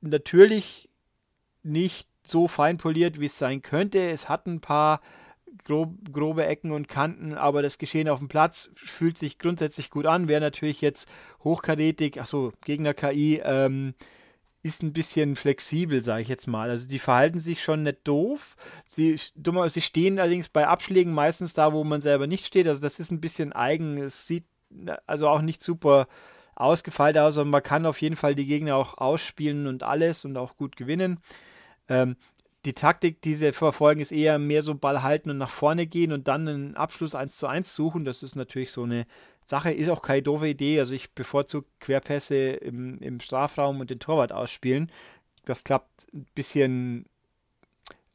natürlich 0.01 0.89
nicht 1.63 2.07
so 2.23 2.47
fein 2.47 2.77
poliert, 2.77 3.19
wie 3.19 3.25
es 3.25 3.37
sein 3.37 3.61
könnte. 3.61 3.99
Es 4.09 4.29
hat 4.29 4.45
ein 4.45 4.61
paar 4.61 5.01
grob, 5.67 5.93
grobe 6.11 6.45
Ecken 6.45 6.71
und 6.71 6.87
Kanten, 6.87 7.33
aber 7.33 7.61
das 7.61 7.77
Geschehen 7.77 8.07
auf 8.07 8.19
dem 8.19 8.29
Platz 8.29 8.71
fühlt 8.75 9.17
sich 9.17 9.37
grundsätzlich 9.37 9.89
gut 9.89 10.05
an. 10.05 10.27
Wer 10.27 10.39
natürlich 10.39 10.81
jetzt 10.81 11.07
hochkarätig, 11.43 12.19
achso, 12.21 12.53
Gegner-KI, 12.63 13.41
ähm, 13.43 13.93
ist 14.63 14.81
ein 14.81 14.93
bisschen 14.93 15.35
flexibel, 15.35 16.01
sage 16.01 16.21
ich 16.21 16.27
jetzt 16.29 16.47
mal. 16.47 16.69
Also 16.69 16.87
die 16.87 16.99
verhalten 16.99 17.39
sich 17.39 17.61
schon 17.61 17.83
nicht 17.83 17.99
doof. 18.05 18.55
Sie, 18.85 19.19
dummer, 19.35 19.69
sie 19.69 19.81
stehen 19.81 20.19
allerdings 20.19 20.49
bei 20.49 20.67
Abschlägen 20.67 21.13
meistens 21.13 21.53
da, 21.53 21.73
wo 21.73 21.83
man 21.83 22.01
selber 22.01 22.27
nicht 22.27 22.45
steht. 22.45 22.67
Also 22.67 22.81
das 22.81 22.99
ist 22.99 23.11
ein 23.11 23.21
bisschen 23.21 23.53
eigen. 23.53 23.97
Es 23.97 24.25
sieht 24.25 24.45
also 25.05 25.27
auch 25.27 25.41
nicht 25.41 25.61
super 25.61 26.07
ausgefeilt 26.55 27.17
aus, 27.17 27.37
aber 27.37 27.49
man 27.49 27.63
kann 27.63 27.85
auf 27.85 28.01
jeden 28.01 28.15
Fall 28.15 28.35
die 28.35 28.45
Gegner 28.45 28.75
auch 28.75 28.97
ausspielen 28.97 29.67
und 29.67 29.83
alles 29.83 30.25
und 30.25 30.37
auch 30.37 30.57
gut 30.57 30.75
gewinnen. 30.75 31.19
Ähm, 31.87 32.15
die 32.67 32.73
Taktik, 32.73 33.21
die 33.21 33.35
sie 33.35 33.53
verfolgen, 33.53 34.01
ist 34.01 34.11
eher 34.11 34.39
mehr 34.39 34.61
so 34.61 34.75
Ball 34.75 35.01
halten 35.01 35.29
und 35.29 35.37
nach 35.37 35.49
vorne 35.49 35.87
gehen 35.87 36.11
und 36.11 36.27
dann 36.27 36.45
einen 36.49 36.75
Abschluss 36.75 37.15
1 37.15 37.37
zu 37.37 37.47
1 37.47 37.73
suchen. 37.73 38.03
Das 38.03 38.23
ist 38.23 38.35
natürlich 38.35 38.73
so 38.73 38.83
eine 38.83 39.07
Sache, 39.45 39.71
ist 39.71 39.87
auch 39.89 40.01
keine 40.01 40.21
doofe 40.21 40.49
Idee. 40.49 40.81
Also 40.81 40.93
ich 40.93 41.13
bevorzuge 41.13 41.65
Querpässe 41.79 42.35
im, 42.35 42.99
im 42.99 43.21
Strafraum 43.21 43.79
und 43.79 43.89
den 43.89 43.99
Torwart 43.99 44.33
ausspielen. 44.33 44.91
Das 45.45 45.63
klappt 45.63 46.13
ein 46.13 46.25
bisschen, 46.35 47.05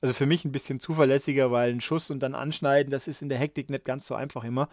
also 0.03 0.13
für 0.13 0.27
mich 0.27 0.45
ein 0.45 0.53
bisschen 0.53 0.81
zuverlässiger, 0.81 1.51
weil 1.51 1.73
ein 1.73 1.81
Schuss 1.81 2.11
und 2.11 2.21
dann 2.21 2.35
anschneiden, 2.35 2.91
das 2.91 3.09
ist 3.09 3.23
in 3.23 3.31
der 3.31 3.39
Hektik 3.39 3.71
nicht 3.71 3.87
ganz 3.87 4.07
so 4.07 4.15
einfach 4.15 4.45
immer. 4.45 4.69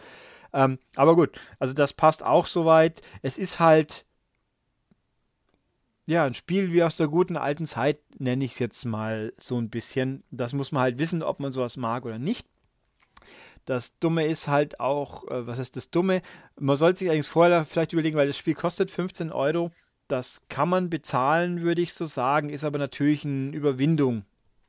Ähm, 0.52 0.78
aber 0.98 1.16
gut, 1.16 1.40
also 1.58 1.74
das 1.74 1.94
passt 1.94 2.22
auch 2.22 2.48
soweit. 2.48 3.02
Es 3.22 3.38
ist 3.38 3.62
halt 3.62 4.04
ja, 6.10 6.26
ein 6.26 6.34
Spiel 6.34 6.74
wie 6.74 6.82
aus 6.82 6.98
der 6.98 7.08
guten 7.08 7.38
alten 7.38 7.68
Zeit, 7.68 8.00
nenne 8.18 8.44
ich 8.44 8.54
es 8.54 8.60
jetzt 8.60 8.84
mal 8.84 9.32
so 9.40 9.60
ein 9.60 9.70
bisschen. 9.70 10.24
Das 10.32 10.54
muss 10.54 10.72
man 10.72 10.82
halt 10.82 10.98
wissen, 10.98 11.22
ob 11.22 11.40
man 11.40 11.52
sowas 11.52 11.78
mag 11.78 12.04
oder 12.04 12.18
nicht. 12.18 12.48
Das 13.66 14.00
Dumme 14.00 14.26
ist 14.26 14.48
halt 14.48 14.80
auch, 14.80 15.28
äh, 15.28 15.46
was 15.46 15.60
ist 15.60 15.78
das 15.78 15.92
Dumme? 15.92 16.24
Man 16.60 16.76
sollte 16.78 16.98
sich 17.00 17.12
eigentlich 17.12 17.28
vorher 17.28 17.64
vielleicht 17.64 17.94
überlegen, 17.94 18.18
weil 18.18 18.26
das 18.26 18.40
Spiel 18.40 18.56
kostet 18.56 18.90
15 18.90 19.32
Euro. 19.32 19.70
Das 20.08 20.42
kann 20.50 20.70
man 20.70 20.90
bezahlen, 20.90 21.62
würde 21.62 21.84
ich 21.84 21.94
so 21.94 22.06
sagen, 22.08 22.50
ist 22.50 22.64
aber 22.64 22.80
natürlich 22.80 23.24
eine 23.24 23.56
Überwindung. 23.56 24.26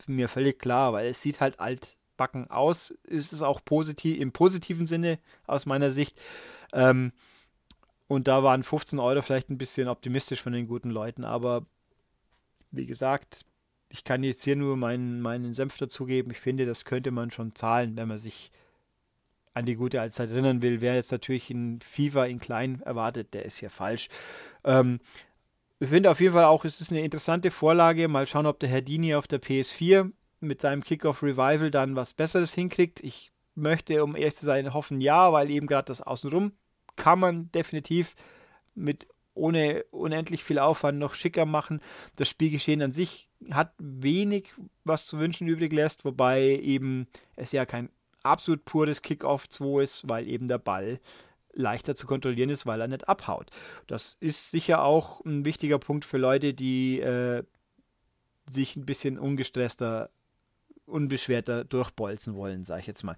Mir 0.07 0.29
völlig 0.29 0.59
klar, 0.59 0.93
weil 0.93 1.09
es 1.09 1.23
sieht 1.23 1.41
halt 1.41 1.59
altbacken 1.59 2.51
aus. 2.51 2.91
Ist 3.05 3.33
es 3.33 3.41
auch 3.41 3.65
positiv, 3.65 4.21
im 4.21 4.33
positiven 4.33 4.87
Sinne 4.87 5.19
aus 5.47 5.65
meiner 5.65 5.91
Sicht. 5.91 6.21
Ähm, 6.75 7.13
und 8.11 8.27
da 8.27 8.43
waren 8.43 8.65
15 8.65 8.99
Euro 8.99 9.23
vielleicht 9.23 9.51
ein 9.51 9.57
bisschen 9.57 9.87
optimistisch 9.87 10.43
von 10.43 10.53
den 10.53 10.67
guten 10.67 10.91
Leuten, 10.91 11.23
aber 11.23 11.65
wie 12.73 12.85
gesagt, 12.85 13.47
ich 13.89 14.03
kann 14.03 14.25
jetzt 14.25 14.43
hier 14.43 14.57
nur 14.57 14.77
meinen, 14.77 15.21
meinen 15.21 15.55
Senf 15.55 15.79
dazugeben. 15.79 16.33
Ich 16.33 16.41
finde, 16.41 16.67
das 16.67 16.85
könnte 16.85 17.13
man 17.13 17.31
schon 17.31 17.55
zahlen, 17.55 17.97
wenn 17.97 18.09
man 18.09 18.19
sich 18.19 18.51
an 19.55 19.65
die 19.65 19.77
gute 19.77 20.01
Altzeit 20.01 20.31
erinnern 20.31 20.61
will. 20.61 20.81
Wer 20.81 20.97
jetzt 20.97 21.13
natürlich 21.13 21.53
in 21.53 21.79
FIFA 21.83 22.25
in 22.25 22.41
klein 22.41 22.83
erwartet, 22.83 23.33
der 23.33 23.45
ist 23.45 23.59
hier 23.59 23.71
falsch. 23.71 24.09
Ähm, 24.65 24.99
ich 25.79 25.89
finde 25.89 26.11
auf 26.11 26.21
jeden 26.21 26.35
Fall 26.35 26.47
auch, 26.47 26.65
es 26.65 26.81
ist 26.81 26.91
eine 26.91 27.03
interessante 27.03 27.53
Vorlage. 27.53 28.09
Mal 28.09 28.27
schauen, 28.27 28.47
ob 28.47 28.59
der 28.59 28.71
Herr 28.71 28.81
Dini 28.81 29.15
auf 29.15 29.29
der 29.29 29.41
PS4 29.41 30.11
mit 30.41 30.61
seinem 30.61 30.83
Kickoff 30.83 31.23
Revival 31.23 31.71
dann 31.71 31.95
was 31.95 32.15
Besseres 32.15 32.55
hinkriegt. 32.55 32.99
Ich 33.05 33.31
möchte, 33.55 34.03
um 34.03 34.17
ehrlich 34.17 34.35
zu 34.35 34.47
sein, 34.47 34.75
hoffen 34.75 35.01
ja, 35.01 35.33
weil 35.33 35.49
eben 35.49 35.69
gerade 35.69 35.87
das 35.87 36.01
Außenrum 36.03 36.51
kann 36.97 37.19
man 37.19 37.53
definitiv 37.53 38.15
mit 38.75 39.07
ohne 39.35 39.85
unendlich 39.91 40.45
viel 40.45 40.59
Aufwand 40.59 40.99
noch 40.99 41.15
schicker 41.15 41.47
machen. 41.47 41.81
Das 42.17 42.29
Spielgeschehen 42.29 42.83
an 42.83 42.93
sich 42.93 43.29
hat 43.51 43.73
wenig, 43.79 44.53
was 44.85 45.07
zu 45.07 45.19
wünschen 45.19 45.49
übrig 45.49 45.73
lässt, 45.73 46.05
wobei 46.05 46.43
eben 46.43 47.07
es 47.37 47.53
ja 47.53 47.65
kein 47.65 47.91
absolut 48.23 48.65
pures 48.65 49.03
Kickoff 49.03 49.49
2 49.49 49.83
ist, 49.83 50.09
weil 50.09 50.29
eben 50.29 50.49
der 50.49 50.59
Ball 50.59 51.01
leichter 51.53 51.95
zu 51.95 52.07
kontrollieren 52.07 52.51
ist, 52.51 52.67
weil 52.67 52.81
er 52.81 52.89
nicht 52.89 53.09
abhaut. 53.09 53.51
Das 53.87 54.17
ist 54.21 54.51
sicher 54.51 54.83
auch 54.83 55.25
ein 55.25 55.45
wichtiger 55.45 55.79
Punkt 55.79 56.05
für 56.05 56.19
Leute, 56.19 56.55
die 56.55 57.01
äh, 57.01 57.43
sich 58.49 58.77
ein 58.77 58.87
bisschen 58.87 59.19
ungestresster, 59.19 60.11
unbeschwerter 60.87 61.65
durchbolzen 61.65 62.35
wollen, 62.35 62.65
sage 62.65 62.81
ich 62.81 62.87
jetzt 62.87 63.05
mal. 63.05 63.17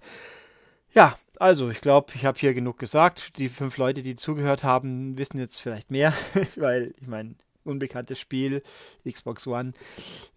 Ja, 0.93 1.17
also 1.39 1.69
ich 1.71 1.81
glaube, 1.81 2.13
ich 2.15 2.25
habe 2.25 2.37
hier 2.37 2.53
genug 2.53 2.77
gesagt. 2.77 3.39
Die 3.39 3.49
fünf 3.49 3.77
Leute, 3.77 4.03
die 4.03 4.15
zugehört 4.15 4.63
haben, 4.63 5.17
wissen 5.17 5.39
jetzt 5.39 5.59
vielleicht 5.59 5.89
mehr, 5.89 6.13
weil 6.55 6.93
ich 7.01 7.07
meine, 7.07 7.35
unbekanntes 7.63 8.19
Spiel, 8.19 8.61
Xbox 9.09 9.47
One. 9.47 9.73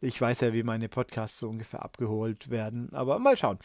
Ich 0.00 0.18
weiß 0.18 0.40
ja, 0.40 0.54
wie 0.54 0.62
meine 0.62 0.88
Podcasts 0.88 1.40
so 1.40 1.50
ungefähr 1.50 1.82
abgeholt 1.84 2.48
werden, 2.48 2.88
aber 2.92 3.18
mal 3.18 3.36
schauen. 3.36 3.58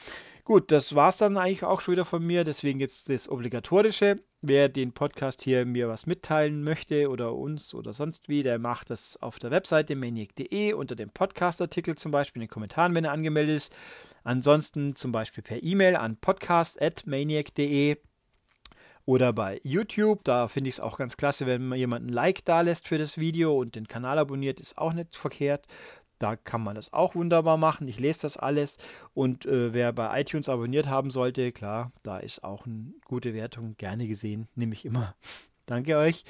Gut, 0.44 0.72
das 0.72 0.94
war 0.96 1.10
es 1.10 1.18
dann 1.18 1.38
eigentlich 1.38 1.64
auch 1.64 1.80
schon 1.80 1.94
wieder 1.94 2.04
von 2.04 2.26
mir, 2.26 2.44
deswegen 2.44 2.82
jetzt 2.82 3.08
das 3.08 3.30
Obligatorische. 3.30 4.20
Wer 4.42 4.68
den 4.68 4.92
Podcast 4.92 5.44
hier 5.44 5.66
mir 5.66 5.88
was 5.88 6.08
mitteilen 6.08 6.64
möchte 6.64 7.10
oder 7.10 7.36
uns 7.36 7.74
oder 7.74 7.94
sonst 7.94 8.28
wie, 8.28 8.44
der 8.44 8.60
macht 8.60 8.90
das 8.90 9.22
auf 9.22 9.40
der 9.40 9.52
Webseite 9.52 9.96
maniac.de 9.96 10.74
unter 10.74 10.96
dem 10.96 11.12
Podcast-Artikel 11.12 11.96
zum 11.96 12.12
Beispiel 12.12 12.42
in 12.42 12.48
den 12.48 12.54
Kommentaren, 12.54 12.96
wenn 12.96 13.06
er 13.06 13.12
angemeldet 13.12 13.56
ist. 13.56 13.76
Ansonsten 14.24 14.96
zum 14.96 15.12
Beispiel 15.12 15.44
per 15.44 15.64
E-Mail 15.64 15.96
an 15.96 16.18
podcast.maniac.de 16.18 17.98
oder 19.06 19.34
bei 19.34 19.60
YouTube. 19.64 20.24
Da 20.24 20.48
finde 20.48 20.70
ich 20.70 20.76
es 20.76 20.80
auch 20.80 20.98
ganz 20.98 21.18
klasse, 21.18 21.46
wenn 21.46 21.68
man 21.68 21.78
jemanden 21.78 22.10
ein 22.10 22.14
Like 22.14 22.46
da 22.46 22.62
lässt 22.62 22.88
für 22.88 22.98
das 22.98 23.18
Video 23.18 23.58
und 23.58 23.76
den 23.76 23.88
Kanal 23.88 24.18
abonniert, 24.20 24.60
ist 24.60 24.78
auch 24.78 24.94
nicht 24.94 25.16
verkehrt. 25.16 25.66
Da 26.20 26.36
kann 26.36 26.62
man 26.62 26.76
das 26.76 26.94
auch 26.94 27.16
wunderbar 27.16 27.58
machen. 27.58 27.88
Ich 27.88 28.00
lese 28.00 28.22
das 28.22 28.38
alles. 28.38 28.78
Und 29.16 29.46
äh, 29.48 29.74
wer 29.74 29.92
bei 29.92 30.22
iTunes 30.22 30.50
abonniert 30.50 30.88
haben 30.88 31.10
sollte, 31.10 31.52
klar, 31.52 31.92
da 32.04 32.20
ist 32.20 32.44
auch 32.44 32.68
eine 32.68 32.94
gute 33.06 33.34
Wertung 33.34 33.76
gerne 33.78 34.08
gesehen. 34.08 34.48
Nehme 34.54 34.74
ich 34.74 34.86
immer. 34.86 35.16
Danke 35.66 35.98
euch. 35.98 36.24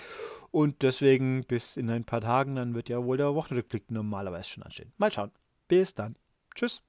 Und 0.50 0.82
deswegen 0.82 1.44
bis 1.44 1.76
in 1.76 1.90
ein 1.90 2.06
paar 2.06 2.22
Tagen, 2.22 2.56
dann 2.56 2.74
wird 2.74 2.88
ja 2.88 3.04
wohl 3.04 3.18
der 3.18 3.36
Wochenrückblick 3.36 3.92
normalerweise 3.92 4.50
schon 4.50 4.64
anstehen. 4.64 4.94
Mal 4.98 5.12
schauen. 5.12 5.32
Bis 5.68 5.94
dann. 5.94 6.16
Tschüss. 6.56 6.82